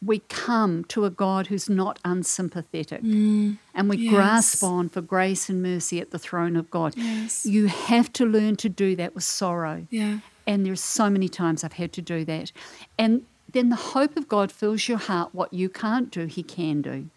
we 0.04 0.20
come 0.28 0.84
to 0.84 1.04
a 1.04 1.10
God 1.10 1.48
who's 1.48 1.68
not 1.68 1.98
unsympathetic 2.04 3.00
and 3.02 3.58
we 3.88 3.96
Mm. 3.96 3.98
Yes. 4.04 4.12
grasp 4.14 4.62
on 4.62 4.88
for 4.88 5.00
grace 5.00 5.48
and 5.48 5.60
mercy 5.62 5.98
at 6.00 6.12
the 6.12 6.18
throne 6.20 6.54
of 6.56 6.70
God. 6.70 6.94
Yes. 6.96 7.44
You 7.44 7.66
have 7.66 8.12
to 8.14 8.24
learn 8.24 8.54
to 8.56 8.68
do 8.68 8.94
that 8.96 9.14
with 9.14 9.24
sorrow. 9.24 9.86
Yeah. 9.90 10.20
And 10.46 10.64
there's 10.64 10.80
so 10.80 11.10
many 11.10 11.28
times 11.28 11.64
I've 11.64 11.74
had 11.74 11.92
to 11.94 12.02
do 12.02 12.24
that. 12.26 12.52
And 12.96 13.26
then 13.52 13.70
the 13.70 13.76
hope 13.76 14.16
of 14.16 14.28
God 14.28 14.52
fills 14.52 14.88
your 14.88 14.98
heart. 14.98 15.34
What 15.34 15.52
you 15.52 15.68
can't 15.68 16.10
do, 16.12 16.26
He 16.26 16.42
can 16.44 16.80
do. 16.80 17.10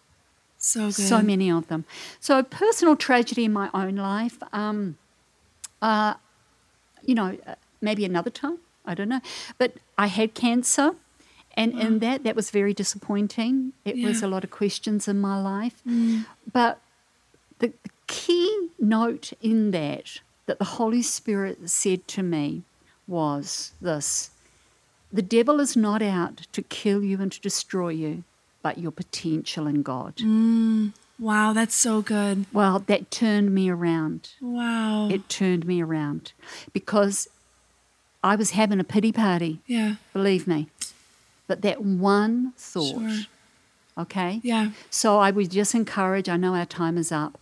So 0.58 0.86
good. 0.86 0.94
So 0.94 1.22
many 1.22 1.50
of 1.50 1.68
them. 1.68 1.84
So 2.20 2.42
personal 2.42 2.96
tragedy 2.96 3.44
in 3.44 3.52
my 3.52 3.70
own 3.72 3.94
life. 3.96 4.38
Um, 4.52 4.96
uh, 5.80 6.14
you 7.04 7.14
know, 7.14 7.38
uh, 7.46 7.54
maybe 7.80 8.04
another 8.04 8.30
time. 8.30 8.58
I 8.84 8.94
don't 8.94 9.08
know. 9.08 9.20
But 9.58 9.74
I 9.96 10.06
had 10.08 10.34
cancer. 10.34 10.96
And 11.54 11.78
in 11.78 11.98
that, 11.98 12.24
that 12.24 12.34
was 12.34 12.50
very 12.50 12.72
disappointing. 12.72 13.72
It 13.84 14.02
was 14.02 14.22
a 14.22 14.26
lot 14.26 14.44
of 14.44 14.50
questions 14.50 15.06
in 15.06 15.20
my 15.20 15.40
life. 15.40 15.82
Mm. 15.86 16.24
But 16.50 16.80
the, 17.58 17.68
the 17.82 17.90
key 18.06 18.68
note 18.78 19.32
in 19.40 19.70
that, 19.72 20.20
that 20.46 20.58
the 20.58 20.64
Holy 20.64 21.02
Spirit 21.02 21.70
said 21.70 22.08
to 22.08 22.22
me, 22.22 22.62
was 23.06 23.72
this 23.80 24.30
The 25.12 25.22
devil 25.22 25.60
is 25.60 25.76
not 25.76 26.02
out 26.02 26.46
to 26.52 26.62
kill 26.62 27.02
you 27.02 27.20
and 27.20 27.30
to 27.32 27.40
destroy 27.40 27.90
you, 27.90 28.24
but 28.62 28.78
your 28.78 28.92
potential 28.92 29.66
in 29.66 29.82
God. 29.82 30.16
Mm. 30.16 30.92
Wow, 31.18 31.52
that's 31.52 31.74
so 31.74 32.02
good. 32.02 32.46
Well, 32.52 32.80
that 32.80 33.10
turned 33.10 33.54
me 33.54 33.70
around. 33.70 34.30
Wow. 34.40 35.08
It 35.08 35.28
turned 35.28 35.66
me 35.66 35.80
around 35.80 36.32
because 36.72 37.28
I 38.24 38.34
was 38.34 38.52
having 38.52 38.80
a 38.80 38.84
pity 38.84 39.12
party, 39.12 39.60
yeah. 39.66 39.96
believe 40.12 40.46
me. 40.48 40.68
But 41.46 41.62
that 41.62 41.82
one 41.82 42.52
thought, 42.56 43.00
Sure. 43.00 43.18
okay? 43.98 44.40
Yeah. 44.42 44.70
So 44.90 45.18
I 45.18 45.30
would 45.30 45.50
just 45.50 45.74
encourage, 45.74 46.28
I 46.28 46.36
know 46.36 46.54
our 46.54 46.66
time 46.66 46.96
is 46.96 47.12
up. 47.12 47.38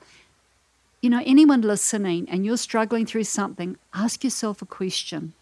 You 1.02 1.10
know, 1.10 1.22
anyone 1.24 1.62
listening 1.62 2.28
and 2.28 2.44
you're 2.44 2.56
struggling 2.58 3.06
through 3.06 3.24
something, 3.24 3.76
ask 3.94 4.22
yourself 4.24 4.60
a 4.62 4.66
question 4.66 5.32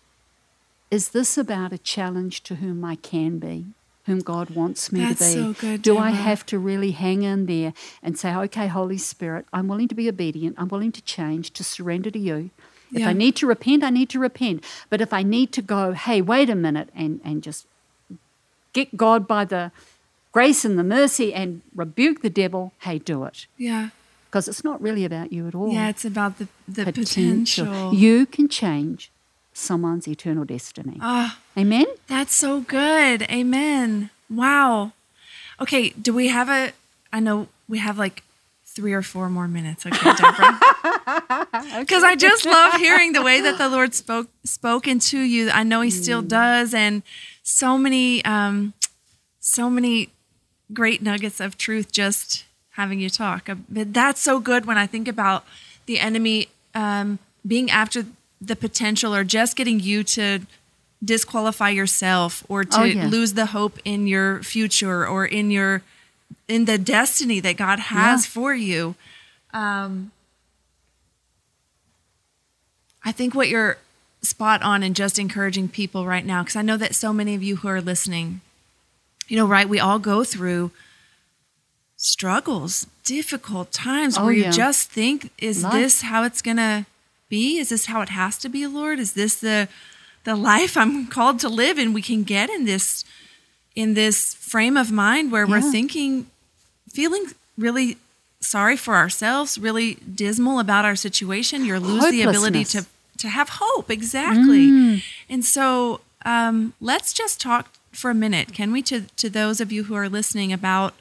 Is 0.91 1.09
this 1.11 1.37
about 1.37 1.73
a 1.73 1.79
challenge 1.79 2.43
to 2.45 2.57
whom 2.57 2.85
I 2.85 2.95
can 2.97 3.39
be, 3.39 3.67
whom 4.07 4.21
God 4.21 4.51
wants 4.51 4.91
me 4.93 5.01
That's 5.05 5.19
to 5.19 5.25
be? 5.25 5.43
so 5.43 5.53
good, 5.61 5.83
Do 5.83 5.99
I 5.99 6.11
have 6.11 6.47
to 6.47 6.59
really 6.59 6.93
hang 6.93 7.23
in 7.23 7.47
there 7.47 7.73
and 8.03 8.19
say, 8.19 8.35
Okay, 8.35 8.67
Holy 8.69 8.99
Spirit, 8.99 9.47
I'm 9.53 9.69
willing 9.69 9.89
to 9.89 9.95
be 9.95 10.09
obedient, 10.09 10.57
I'm 10.59 10.69
willing 10.69 10.93
to 10.93 11.03
change, 11.03 11.53
to 11.53 11.65
surrender 11.65 12.11
to 12.11 12.19
you. 12.19 12.51
If 12.93 13.01
Yeah. 13.01 13.09
I 13.11 13.13
need 13.13 13.37
to 13.37 13.47
repent, 13.47 13.83
I 13.85 13.91
need 13.91 14.09
to 14.11 14.19
repent. 14.19 14.65
But 14.91 15.01
if 15.01 15.13
I 15.13 15.23
need 15.23 15.53
to 15.53 15.63
go, 15.63 15.93
hey, 15.93 16.23
wait 16.23 16.49
a 16.49 16.55
minute, 16.55 16.89
and, 16.95 17.21
and 17.25 17.43
just 17.43 17.67
get 18.79 18.97
God 18.97 19.27
by 19.27 19.45
the 19.45 19.71
grace 20.33 20.65
and 20.65 20.79
the 20.79 20.85
mercy 20.85 21.35
and 21.35 21.63
rebuke 21.75 22.23
the 22.23 22.31
devil, 22.31 22.73
hey, 22.81 22.99
do 22.99 23.25
it. 23.25 23.47
Yeah. 23.57 23.91
Because 24.27 24.47
it's 24.47 24.63
not 24.63 24.81
really 24.81 25.05
about 25.05 25.33
you 25.33 25.49
at 25.49 25.55
all. 25.55 25.73
Yeah, 25.73 25.89
it's 25.89 26.05
about 26.05 26.39
the, 26.39 26.49
the 26.69 26.93
potential. 26.93 27.95
You 27.95 28.27
can 28.27 28.49
change 28.49 29.11
someone's 29.53 30.07
eternal 30.07 30.45
destiny. 30.45 30.99
Ah, 31.01 31.39
Amen? 31.57 31.87
that's 32.07 32.35
so 32.35 32.61
good. 32.61 33.23
Amen. 33.23 34.11
Wow. 34.31 34.93
Okay, 35.61 35.91
do 35.91 36.13
we 36.15 36.29
have 36.29 36.49
a 36.49 36.73
I 37.13 37.21
know 37.21 37.49
we 37.69 37.79
have 37.79 37.99
like 37.99 38.23
three 38.67 38.93
or 38.93 39.03
four 39.03 39.29
more 39.29 39.49
minutes, 39.49 39.87
okay, 39.87 40.13
Deborah? 40.21 40.59
Because 41.81 42.05
I 42.05 42.15
just 42.17 42.45
love 42.47 42.75
hearing 42.75 43.13
the 43.13 43.23
way 43.23 43.41
that 43.41 43.59
the 43.59 43.69
Lord 43.69 43.95
spoke 43.95 44.29
spoke 44.45 44.87
into 44.87 45.19
you. 45.19 45.51
I 45.51 45.65
know 45.65 45.81
He 45.81 45.91
still 45.91 46.23
does, 46.23 46.75
and 46.75 47.03
so 47.49 47.79
many, 47.79 48.23
um, 48.27 48.75
so 49.41 49.71
many 49.71 50.11
great 50.73 51.01
nuggets 51.03 51.41
of 51.41 51.57
truth 51.57 51.91
just 51.91 52.45
having 52.73 53.01
you 53.01 53.09
talk. 53.09 53.49
Uh, 53.49 53.55
But 53.69 53.95
that's 53.95 54.21
so 54.21 54.39
good 54.39 54.67
when 54.67 54.77
I 54.77 54.87
think 54.87 55.09
about 55.09 55.45
the 55.87 55.99
enemy 55.99 56.49
um, 56.75 57.19
being 57.47 57.71
after 57.71 58.05
the 58.41 58.55
potential 58.55 59.15
or 59.15 59.25
just 59.25 59.57
getting 59.57 59.81
you 59.81 60.05
to 60.05 60.41
disqualify 61.03 61.71
yourself 61.71 62.45
or 62.49 62.65
to 62.65 62.81
Oh, 62.81 62.85
yeah. 62.85 63.07
lose 63.07 63.33
the 63.33 63.47
hope 63.47 63.79
in 63.85 64.07
your 64.07 64.43
future 64.43 65.07
or 65.07 65.25
in 65.25 65.51
your 65.51 65.83
in 66.47 66.67
the 66.67 66.77
destiny 66.77 67.41
that 67.41 67.57
God 67.57 67.79
has 67.79 68.25
Yeah. 68.25 68.31
for 68.31 68.55
you. 68.55 68.95
Um, 69.55 70.13
I 73.03 73.13
think 73.13 73.35
what 73.35 73.49
you're 73.49 73.79
spot 74.23 74.63
on 74.63 74.83
and 74.83 74.97
just 74.97 75.19
encouraging 75.19 75.69
people 75.69 76.07
right 76.07 76.25
now, 76.25 76.43
because 76.43 76.57
I 76.57 76.63
know 76.63 76.77
that 76.77 76.95
so 76.95 77.13
many 77.13 77.35
of 77.35 77.43
you 77.43 77.57
who 77.57 77.69
are 77.69 77.81
listening, 77.81 78.41
you 79.29 79.37
know, 79.37 79.47
right, 79.47 79.69
we 79.69 79.79
all 79.79 79.99
go 79.99 80.25
through 80.25 80.71
struggles, 81.97 82.87
difficult 83.05 83.73
times 83.73 84.17
Oh, 84.19 84.25
where 84.25 84.33
you 84.33 84.45
yeah. 84.45 84.51
just 84.51 84.91
think, 84.91 85.31
is 85.39 85.63
Life. 85.63 85.73
this 85.73 86.03
how 86.03 86.23
it's 86.25 86.43
gonna 86.43 86.87
be? 87.29 87.59
Is 87.59 87.69
this 87.69 87.87
how 87.87 88.01
it 88.01 88.09
has 88.11 88.39
to 88.39 88.49
be, 88.49 88.67
Lord? 88.67 88.99
Is 88.99 89.13
this 89.13 89.37
the 89.37 89.69
the 90.25 90.35
life 90.35 90.77
I'm 90.77 91.07
called 91.07 91.41
to 91.41 91.49
live? 91.49 91.79
And 91.79 91.95
we 91.95 92.03
can 92.03 92.23
get 92.23 92.51
in 92.51 92.65
this 92.65 93.05
in 93.75 93.95
this 93.95 94.35
frame 94.35 94.77
of 94.77 94.91
mind 94.91 95.31
where 95.31 95.47
we're 95.47 95.61
thinking, 95.61 96.27
feeling 96.93 97.27
really 97.57 97.97
sorry 98.41 98.77
for 98.77 98.95
ourselves, 98.95 99.59
really 99.59 99.95
dismal 99.95 100.59
about 100.59 100.85
our 100.85 100.97
situation. 100.97 101.65
You 101.65 101.79
lose 101.79 102.11
the 102.11 102.23
ability 102.23 102.65
to. 102.65 102.87
To 103.19 103.29
have 103.29 103.51
hope. 103.51 103.91
Exactly. 103.91 105.03
And 105.29 105.45
so 105.45 106.01
um, 106.25 106.73
let's 106.81 107.13
just 107.13 107.41
talk 107.41 107.75
for 107.93 108.11
a 108.11 108.15
minute, 108.15 108.53
can 108.53 108.71
we, 108.73 108.83
to 108.83 109.03
to 109.17 109.29
those 109.31 109.61
of 109.61 109.73
you 109.73 109.85
who 109.85 109.95
are 109.95 110.09
listening 110.09 110.53
about 110.53 110.95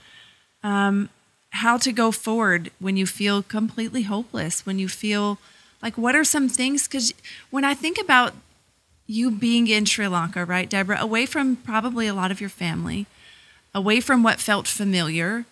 um, 0.64 1.10
how 1.52 1.78
to 1.78 1.92
go 1.92 2.12
forward 2.12 2.72
when 2.80 2.98
you 2.98 3.06
feel 3.06 3.44
completely 3.44 4.04
hopeless, 4.04 4.66
when 4.66 4.80
you 4.80 4.88
feel 4.88 5.38
like 5.82 5.98
what 5.98 6.16
are 6.16 6.24
some 6.24 6.50
things? 6.50 6.88
Because 6.88 7.14
when 7.50 7.64
I 7.64 7.74
think 7.74 7.98
about 8.00 8.34
you 9.06 9.32
being 9.32 9.68
in 9.68 9.86
Sri 9.86 10.08
Lanka, 10.08 10.44
right, 10.46 10.70
Deborah, 10.70 11.00
away 11.00 11.26
from 11.26 11.56
probably 11.58 12.08
a 12.08 12.14
lot 12.14 12.32
of 12.32 12.42
your 12.42 12.50
family, 12.50 13.06
away 13.74 14.02
from 14.02 14.24
what 14.24 14.40
felt 14.40 14.68
familiar. 14.68 15.46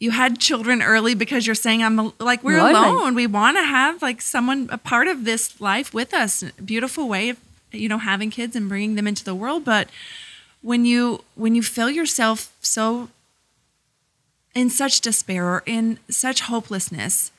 You 0.00 0.10
had 0.10 0.38
children 0.38 0.82
early 0.82 1.14
because 1.14 1.46
you're 1.46 1.54
saying 1.54 1.84
I'm 1.84 2.12
like 2.18 2.42
we're 2.42 2.58
alone. 2.58 3.14
We 3.14 3.26
want 3.26 3.58
to 3.58 3.62
have 3.62 4.00
like 4.00 4.22
someone 4.22 4.68
a 4.72 4.78
part 4.78 5.06
of 5.08 5.24
this 5.24 5.60
life 5.60 5.92
with 5.92 6.14
us. 6.14 6.42
Beautiful 6.64 7.06
way 7.06 7.28
of 7.28 7.38
you 7.70 7.88
know 7.88 7.98
having 7.98 8.30
kids 8.30 8.56
and 8.56 8.68
bringing 8.68 8.94
them 8.96 9.06
into 9.06 9.24
the 9.24 9.34
world, 9.34 9.64
but 9.64 9.88
when 10.62 10.86
you 10.86 11.22
when 11.34 11.54
you 11.54 11.62
feel 11.62 11.90
yourself 11.90 12.52
so 12.62 13.10
in 14.54 14.70
such 14.70 15.02
despair 15.02 15.44
or 15.44 15.62
in 15.66 15.98
such 16.08 16.40
hopelessness, 16.40 17.30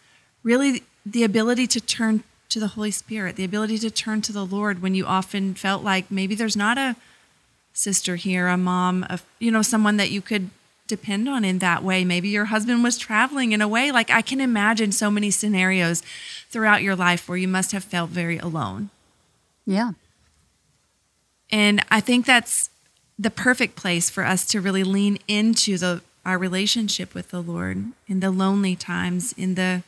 really 0.43 0.83
the 1.05 1.23
ability 1.23 1.65
to 1.65 1.81
turn 1.81 2.23
to 2.49 2.59
the 2.59 2.67
Holy 2.67 2.91
Spirit, 2.91 3.37
the 3.37 3.43
ability 3.43 3.79
to 3.79 3.89
turn 3.89 4.21
to 4.21 4.31
the 4.31 4.45
Lord 4.45 4.81
when 4.81 4.93
you 4.93 5.05
often 5.05 5.55
felt 5.55 5.83
like 5.83 6.11
maybe 6.11 6.35
there's 6.35 6.55
not 6.55 6.77
a 6.77 6.95
sister 7.73 8.17
here, 8.17 8.47
a 8.47 8.57
mom, 8.57 9.03
a, 9.09 9.19
you 9.39 9.49
know, 9.49 9.61
someone 9.61 9.97
that 9.97 10.11
you 10.11 10.21
could 10.21 10.49
depend 10.91 11.29
on 11.29 11.45
in 11.45 11.59
that 11.59 11.83
way. 11.83 12.03
Maybe 12.03 12.27
your 12.27 12.45
husband 12.45 12.83
was 12.83 12.97
traveling 12.97 13.53
in 13.53 13.61
a 13.61 13.67
way. 13.67 13.91
Like 13.91 14.09
I 14.11 14.21
can 14.21 14.41
imagine 14.41 14.91
so 14.91 15.09
many 15.09 15.31
scenarios 15.31 16.03
throughout 16.49 16.83
your 16.83 16.97
life 16.97 17.27
where 17.29 17.37
you 17.37 17.47
must 17.47 17.71
have 17.71 17.83
felt 17.85 18.09
very 18.09 18.37
alone. 18.37 18.89
Yeah. 19.65 19.93
And 21.49 21.83
I 21.89 22.01
think 22.01 22.25
that's 22.25 22.69
the 23.17 23.29
perfect 23.29 23.75
place 23.77 24.09
for 24.09 24.25
us 24.25 24.45
to 24.47 24.59
really 24.59 24.83
lean 24.83 25.17
into 25.27 25.77
the 25.77 26.01
our 26.25 26.37
relationship 26.37 27.15
with 27.15 27.31
the 27.31 27.41
Lord 27.41 27.77
in 28.07 28.19
the 28.19 28.29
lonely 28.29 28.75
times, 28.75 29.33
in 29.33 29.55
the 29.55 29.81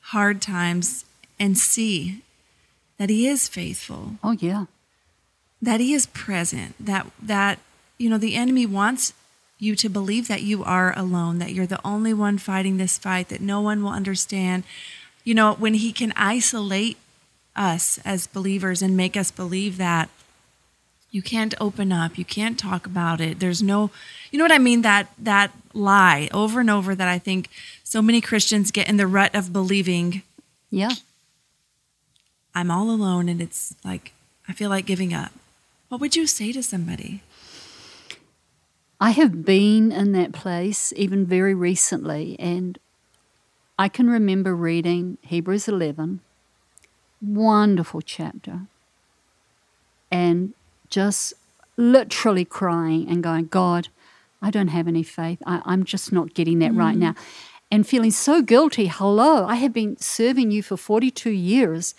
hard 0.00 0.40
times, 0.40 1.04
and 1.38 1.58
see 1.58 2.22
that 2.96 3.10
He 3.10 3.26
is 3.28 3.48
faithful, 3.48 4.14
Oh, 4.22 4.32
yeah. 4.32 4.64
that 5.60 5.80
He 5.80 5.92
is 5.92 6.06
present, 6.06 6.74
that 6.80 7.06
that 7.22 7.58
you 7.98 8.08
know 8.08 8.18
the 8.18 8.34
enemy 8.36 8.64
wants 8.64 9.12
you 9.58 9.74
to 9.76 9.88
believe 9.88 10.28
that 10.28 10.42
you 10.42 10.62
are 10.64 10.96
alone, 10.96 11.38
that 11.38 11.52
you're 11.52 11.66
the 11.66 11.84
only 11.84 12.14
one 12.14 12.38
fighting 12.38 12.76
this 12.76 12.96
fight, 12.96 13.28
that 13.28 13.40
no 13.40 13.60
one 13.60 13.82
will 13.82 13.90
understand. 13.90 14.64
You 15.24 15.34
know, 15.34 15.54
when 15.54 15.74
he 15.74 15.92
can 15.92 16.12
isolate 16.16 16.96
us 17.56 17.98
as 18.04 18.26
believers 18.26 18.82
and 18.82 18.96
make 18.96 19.16
us 19.16 19.30
believe 19.30 19.76
that 19.78 20.08
you 21.10 21.22
can't 21.22 21.54
open 21.60 21.90
up, 21.90 22.18
you 22.18 22.24
can't 22.24 22.58
talk 22.58 22.86
about 22.86 23.20
it. 23.20 23.40
There's 23.40 23.62
no 23.62 23.90
you 24.30 24.38
know 24.38 24.44
what 24.44 24.52
I 24.52 24.58
mean 24.58 24.82
that 24.82 25.08
that 25.18 25.52
lie 25.74 26.28
over 26.32 26.60
and 26.60 26.70
over 26.70 26.94
that 26.94 27.08
I 27.08 27.18
think 27.18 27.48
so 27.82 28.00
many 28.00 28.20
Christians 28.20 28.70
get 28.70 28.88
in 28.88 28.96
the 28.96 29.06
rut 29.06 29.34
of 29.34 29.52
believing 29.52 30.22
Yeah. 30.70 30.90
I'm 32.54 32.70
all 32.70 32.90
alone 32.90 33.28
and 33.28 33.40
it's 33.40 33.74
like 33.84 34.12
I 34.48 34.52
feel 34.52 34.70
like 34.70 34.86
giving 34.86 35.12
up. 35.12 35.32
What 35.88 36.00
would 36.00 36.14
you 36.14 36.26
say 36.26 36.52
to 36.52 36.62
somebody? 36.62 37.22
I 39.00 39.10
have 39.10 39.44
been 39.44 39.92
in 39.92 40.12
that 40.12 40.32
place 40.32 40.92
even 40.96 41.24
very 41.24 41.54
recently, 41.54 42.36
and 42.38 42.78
I 43.78 43.88
can 43.88 44.10
remember 44.10 44.56
reading 44.56 45.18
Hebrews 45.22 45.68
11, 45.68 46.20
wonderful 47.22 48.00
chapter, 48.00 48.62
and 50.10 50.52
just 50.90 51.32
literally 51.76 52.44
crying 52.44 53.08
and 53.08 53.22
going, 53.22 53.46
God, 53.46 53.88
I 54.42 54.50
don't 54.50 54.68
have 54.68 54.88
any 54.88 55.04
faith. 55.04 55.40
I, 55.46 55.62
I'm 55.64 55.84
just 55.84 56.12
not 56.12 56.34
getting 56.34 56.58
that 56.60 56.74
right 56.74 56.96
now. 56.96 57.12
Mm. 57.12 57.16
And 57.70 57.86
feeling 57.86 58.10
so 58.10 58.40
guilty. 58.40 58.86
Hello, 58.86 59.44
I 59.44 59.56
have 59.56 59.74
been 59.74 59.96
serving 59.98 60.50
you 60.50 60.62
for 60.62 60.76
42 60.76 61.30
years. 61.30 61.94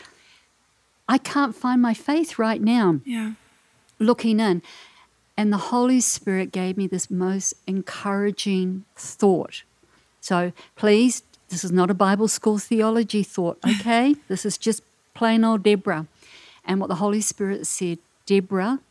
I 1.07 1.17
can't 1.17 1.55
find 1.55 1.81
my 1.81 1.93
faith 1.93 2.39
right 2.39 2.61
now 2.61 3.01
Yeah. 3.05 3.33
looking 3.99 4.39
in. 4.39 4.63
And 5.39 5.53
the 5.53 5.69
Holy 5.71 6.01
Spirit 6.01 6.51
gave 6.51 6.75
me 6.75 6.85
this 6.85 7.09
most 7.09 7.53
encouraging 7.65 8.83
thought. 8.97 9.63
So 10.19 10.51
please, 10.75 11.23
this 11.47 11.63
is 11.63 11.71
not 11.71 11.89
a 11.89 11.93
Bible 11.93 12.27
school 12.27 12.57
theology 12.57 13.23
thought, 13.23 13.57
okay? 13.65 14.15
this 14.27 14.45
is 14.45 14.57
just 14.57 14.83
plain 15.13 15.45
old 15.45 15.63
Deborah. 15.63 16.07
And 16.65 16.81
what 16.81 16.87
the 16.87 16.95
Holy 16.95 17.21
Spirit 17.21 17.67
said, 17.67 17.99
Deborah, 18.25 18.81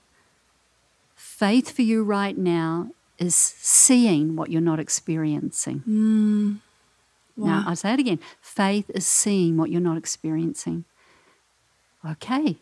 faith 1.14 1.70
for 1.70 1.82
you 1.82 2.02
right 2.02 2.38
now 2.38 2.92
is 3.18 3.36
seeing 3.36 4.34
what 4.34 4.50
you're 4.50 4.62
not 4.62 4.80
experiencing. 4.80 5.82
Mm. 5.86 6.60
Now, 7.36 7.64
I'll 7.66 7.76
say 7.76 7.92
it 7.92 8.00
again 8.00 8.20
faith 8.40 8.90
is 8.94 9.06
seeing 9.06 9.58
what 9.58 9.70
you're 9.70 9.82
not 9.82 9.98
experiencing. 9.98 10.86
Okay. 12.10 12.56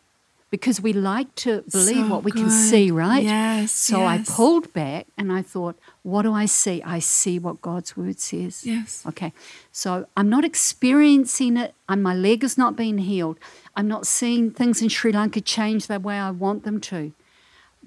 Because 0.48 0.80
we 0.80 0.92
like 0.92 1.34
to 1.36 1.62
believe 1.72 2.06
So 2.06 2.08
what 2.08 2.22
we 2.22 2.30
can 2.30 2.50
see, 2.50 2.90
right? 2.90 3.24
Yes, 3.24 3.72
So 3.72 4.04
I 4.04 4.22
pulled 4.22 4.72
back 4.72 5.06
and 5.18 5.32
I 5.32 5.42
thought, 5.42 5.76
what 6.02 6.22
do 6.22 6.32
I 6.32 6.46
see? 6.46 6.82
I 6.84 7.00
see 7.00 7.38
what 7.38 7.60
God's 7.60 7.96
word 7.96 8.20
says. 8.20 8.64
Yes. 8.64 9.02
Okay. 9.06 9.32
So 9.72 10.06
I'm 10.16 10.28
not 10.28 10.44
experiencing 10.44 11.56
it. 11.56 11.74
And 11.88 12.02
my 12.02 12.14
leg 12.14 12.44
is 12.44 12.56
not 12.56 12.76
being 12.76 12.98
healed. 12.98 13.38
I'm 13.74 13.88
not 13.88 14.06
seeing 14.06 14.50
things 14.52 14.80
in 14.80 14.88
Sri 14.88 15.12
Lanka 15.12 15.40
change 15.40 15.88
the 15.88 15.98
way 15.98 16.16
I 16.18 16.30
want 16.30 16.62
them 16.62 16.80
to. 16.82 17.12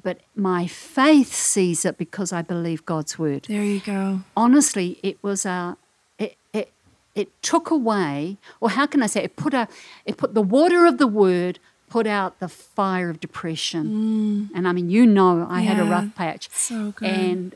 But 0.02 0.20
my 0.36 0.68
faith 0.68 1.34
sees 1.34 1.86
it 1.86 1.98
because 1.98 2.32
I 2.32 2.42
believe 2.42 2.86
God's 2.86 3.20
word 3.20 3.44
There 3.48 3.64
you 3.64 3.80
go. 3.82 4.22
honestly, 4.36 4.98
it 5.04 5.18
was 5.22 5.46
a 5.46 5.76
it, 6.18 6.36
it 6.54 6.72
it 7.16 7.30
took 7.42 7.70
away, 7.70 8.38
or 8.62 8.70
how 8.70 8.86
can 8.86 9.04
I 9.04 9.08
say, 9.08 9.24
it 9.24 9.36
put 9.36 9.54
a 9.54 9.68
it 10.06 10.16
put 10.18 10.34
the 10.36 10.42
water 10.42 10.86
of 10.86 11.00
the 11.00 11.08
word 11.08 11.60
put 11.90 12.08
out 12.08 12.40
the 12.40 12.48
fire 12.50 13.10
of 13.10 13.20
depression. 13.20 14.50
Mm. 14.52 14.58
And 14.58 14.68
I 14.68 14.72
mean, 14.72 14.90
you 14.90 15.06
know, 15.06 15.48
I 15.50 15.62
had 15.62 15.80
a 15.80 15.84
rough 15.84 16.16
patch. 16.16 16.50
so 16.52 16.92
good. 16.92 17.10
And 17.10 17.56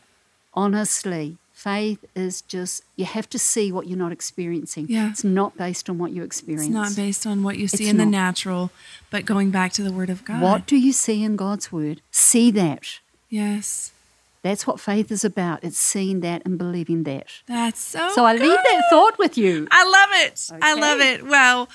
honestly, 0.54 1.38
faith 1.54 2.04
is 2.16 2.42
just 2.42 2.84
you 2.96 3.06
have 3.06 3.30
to 3.30 3.40
see 3.40 3.72
what 3.72 3.88
you're 3.88 3.98
not 3.98 4.12
experiencing. 4.12 4.88
Yeah. 4.90 5.10
It's 5.10 5.24
not 5.24 5.58
based 5.58 5.90
on 5.90 5.98
what 5.98 6.12
you 6.12 6.24
experience. 6.24 6.66
It's 6.66 6.74
not 6.74 6.96
based 6.96 7.26
on 7.26 7.44
what 7.44 7.58
you 7.58 7.68
see 7.68 7.84
It's 7.84 7.92
in 7.92 7.98
the 7.98 8.06
natural, 8.06 8.72
but 9.10 9.26
going 9.26 9.50
back 9.52 9.72
to 9.74 9.84
the 9.84 9.92
Word 9.92 10.10
of 10.10 10.26
God. 10.26 10.42
What 10.42 10.66
do 10.66 10.76
you 10.76 10.92
see 10.92 11.24
in 11.24 11.36
God's 11.36 11.72
word? 11.72 12.02
See 12.12 12.52
that. 12.52 13.00
Yes. 13.30 13.94
That's 14.42 14.68
what 14.68 14.82
faith 14.82 15.10
is 15.10 15.24
about. 15.24 15.64
It's 15.64 15.78
seeing 15.78 16.20
that 16.20 16.42
and 16.44 16.58
believing 16.58 17.04
that. 17.04 17.28
That's 17.48 17.80
so 17.80 18.10
So 18.10 18.26
I 18.26 18.34
leave 18.34 18.60
that 18.68 18.84
thought 18.90 19.18
with 19.18 19.38
you. 19.38 19.70
I 19.72 19.86
love 19.86 20.10
it. 20.28 20.50
I 20.62 20.74
love 20.74 21.00
it. 21.00 21.26
Well, 21.26 21.70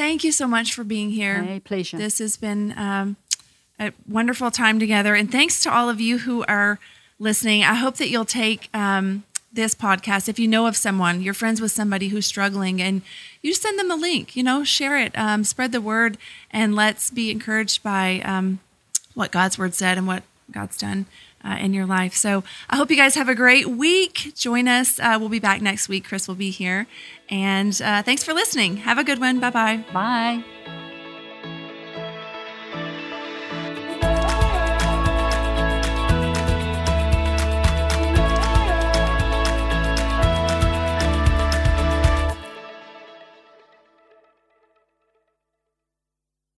thank 0.00 0.24
you 0.24 0.32
so 0.32 0.48
much 0.48 0.72
for 0.72 0.82
being 0.82 1.10
here. 1.10 1.42
Hey, 1.42 1.60
pleasure. 1.60 1.98
This 1.98 2.20
has 2.20 2.38
been 2.38 2.72
um, 2.78 3.16
a 3.78 3.92
wonderful 4.08 4.50
time 4.50 4.78
together. 4.78 5.14
And 5.14 5.30
thanks 5.30 5.62
to 5.64 5.72
all 5.72 5.90
of 5.90 6.00
you 6.00 6.18
who 6.18 6.42
are 6.44 6.78
listening. 7.18 7.64
I 7.64 7.74
hope 7.74 7.96
that 7.98 8.08
you'll 8.08 8.24
take 8.24 8.70
um, 8.72 9.24
this 9.52 9.74
podcast. 9.74 10.26
If 10.26 10.38
you 10.38 10.48
know 10.48 10.66
of 10.66 10.74
someone, 10.74 11.20
you're 11.20 11.34
friends 11.34 11.60
with 11.60 11.70
somebody 11.70 12.08
who's 12.08 12.24
struggling, 12.24 12.80
and 12.80 13.02
you 13.42 13.52
send 13.52 13.78
them 13.78 13.90
a 13.90 13.94
link, 13.94 14.34
you 14.34 14.42
know, 14.42 14.64
share 14.64 14.96
it, 14.96 15.16
um, 15.18 15.44
spread 15.44 15.70
the 15.70 15.82
word, 15.82 16.16
and 16.50 16.74
let's 16.74 17.10
be 17.10 17.30
encouraged 17.30 17.82
by 17.82 18.22
um, 18.24 18.60
what 19.12 19.30
God's 19.30 19.58
word 19.58 19.74
said 19.74 19.98
and 19.98 20.06
what 20.06 20.22
God's 20.50 20.78
done. 20.78 21.04
Uh, 21.42 21.56
in 21.58 21.72
your 21.72 21.86
life. 21.86 22.12
So 22.12 22.44
I 22.68 22.76
hope 22.76 22.90
you 22.90 22.98
guys 22.98 23.14
have 23.14 23.30
a 23.30 23.34
great 23.34 23.66
week. 23.66 24.32
Join 24.34 24.68
us. 24.68 25.00
Uh, 25.00 25.16
we'll 25.18 25.30
be 25.30 25.38
back 25.38 25.62
next 25.62 25.88
week. 25.88 26.04
Chris 26.04 26.28
will 26.28 26.34
be 26.34 26.50
here. 26.50 26.86
And 27.30 27.72
uh, 27.80 28.02
thanks 28.02 28.22
for 28.22 28.34
listening. 28.34 28.76
Have 28.76 28.98
a 28.98 29.04
good 29.04 29.20
one. 29.20 29.40
Bye 29.40 29.48
bye. 29.48 29.84
Bye. 29.90 30.89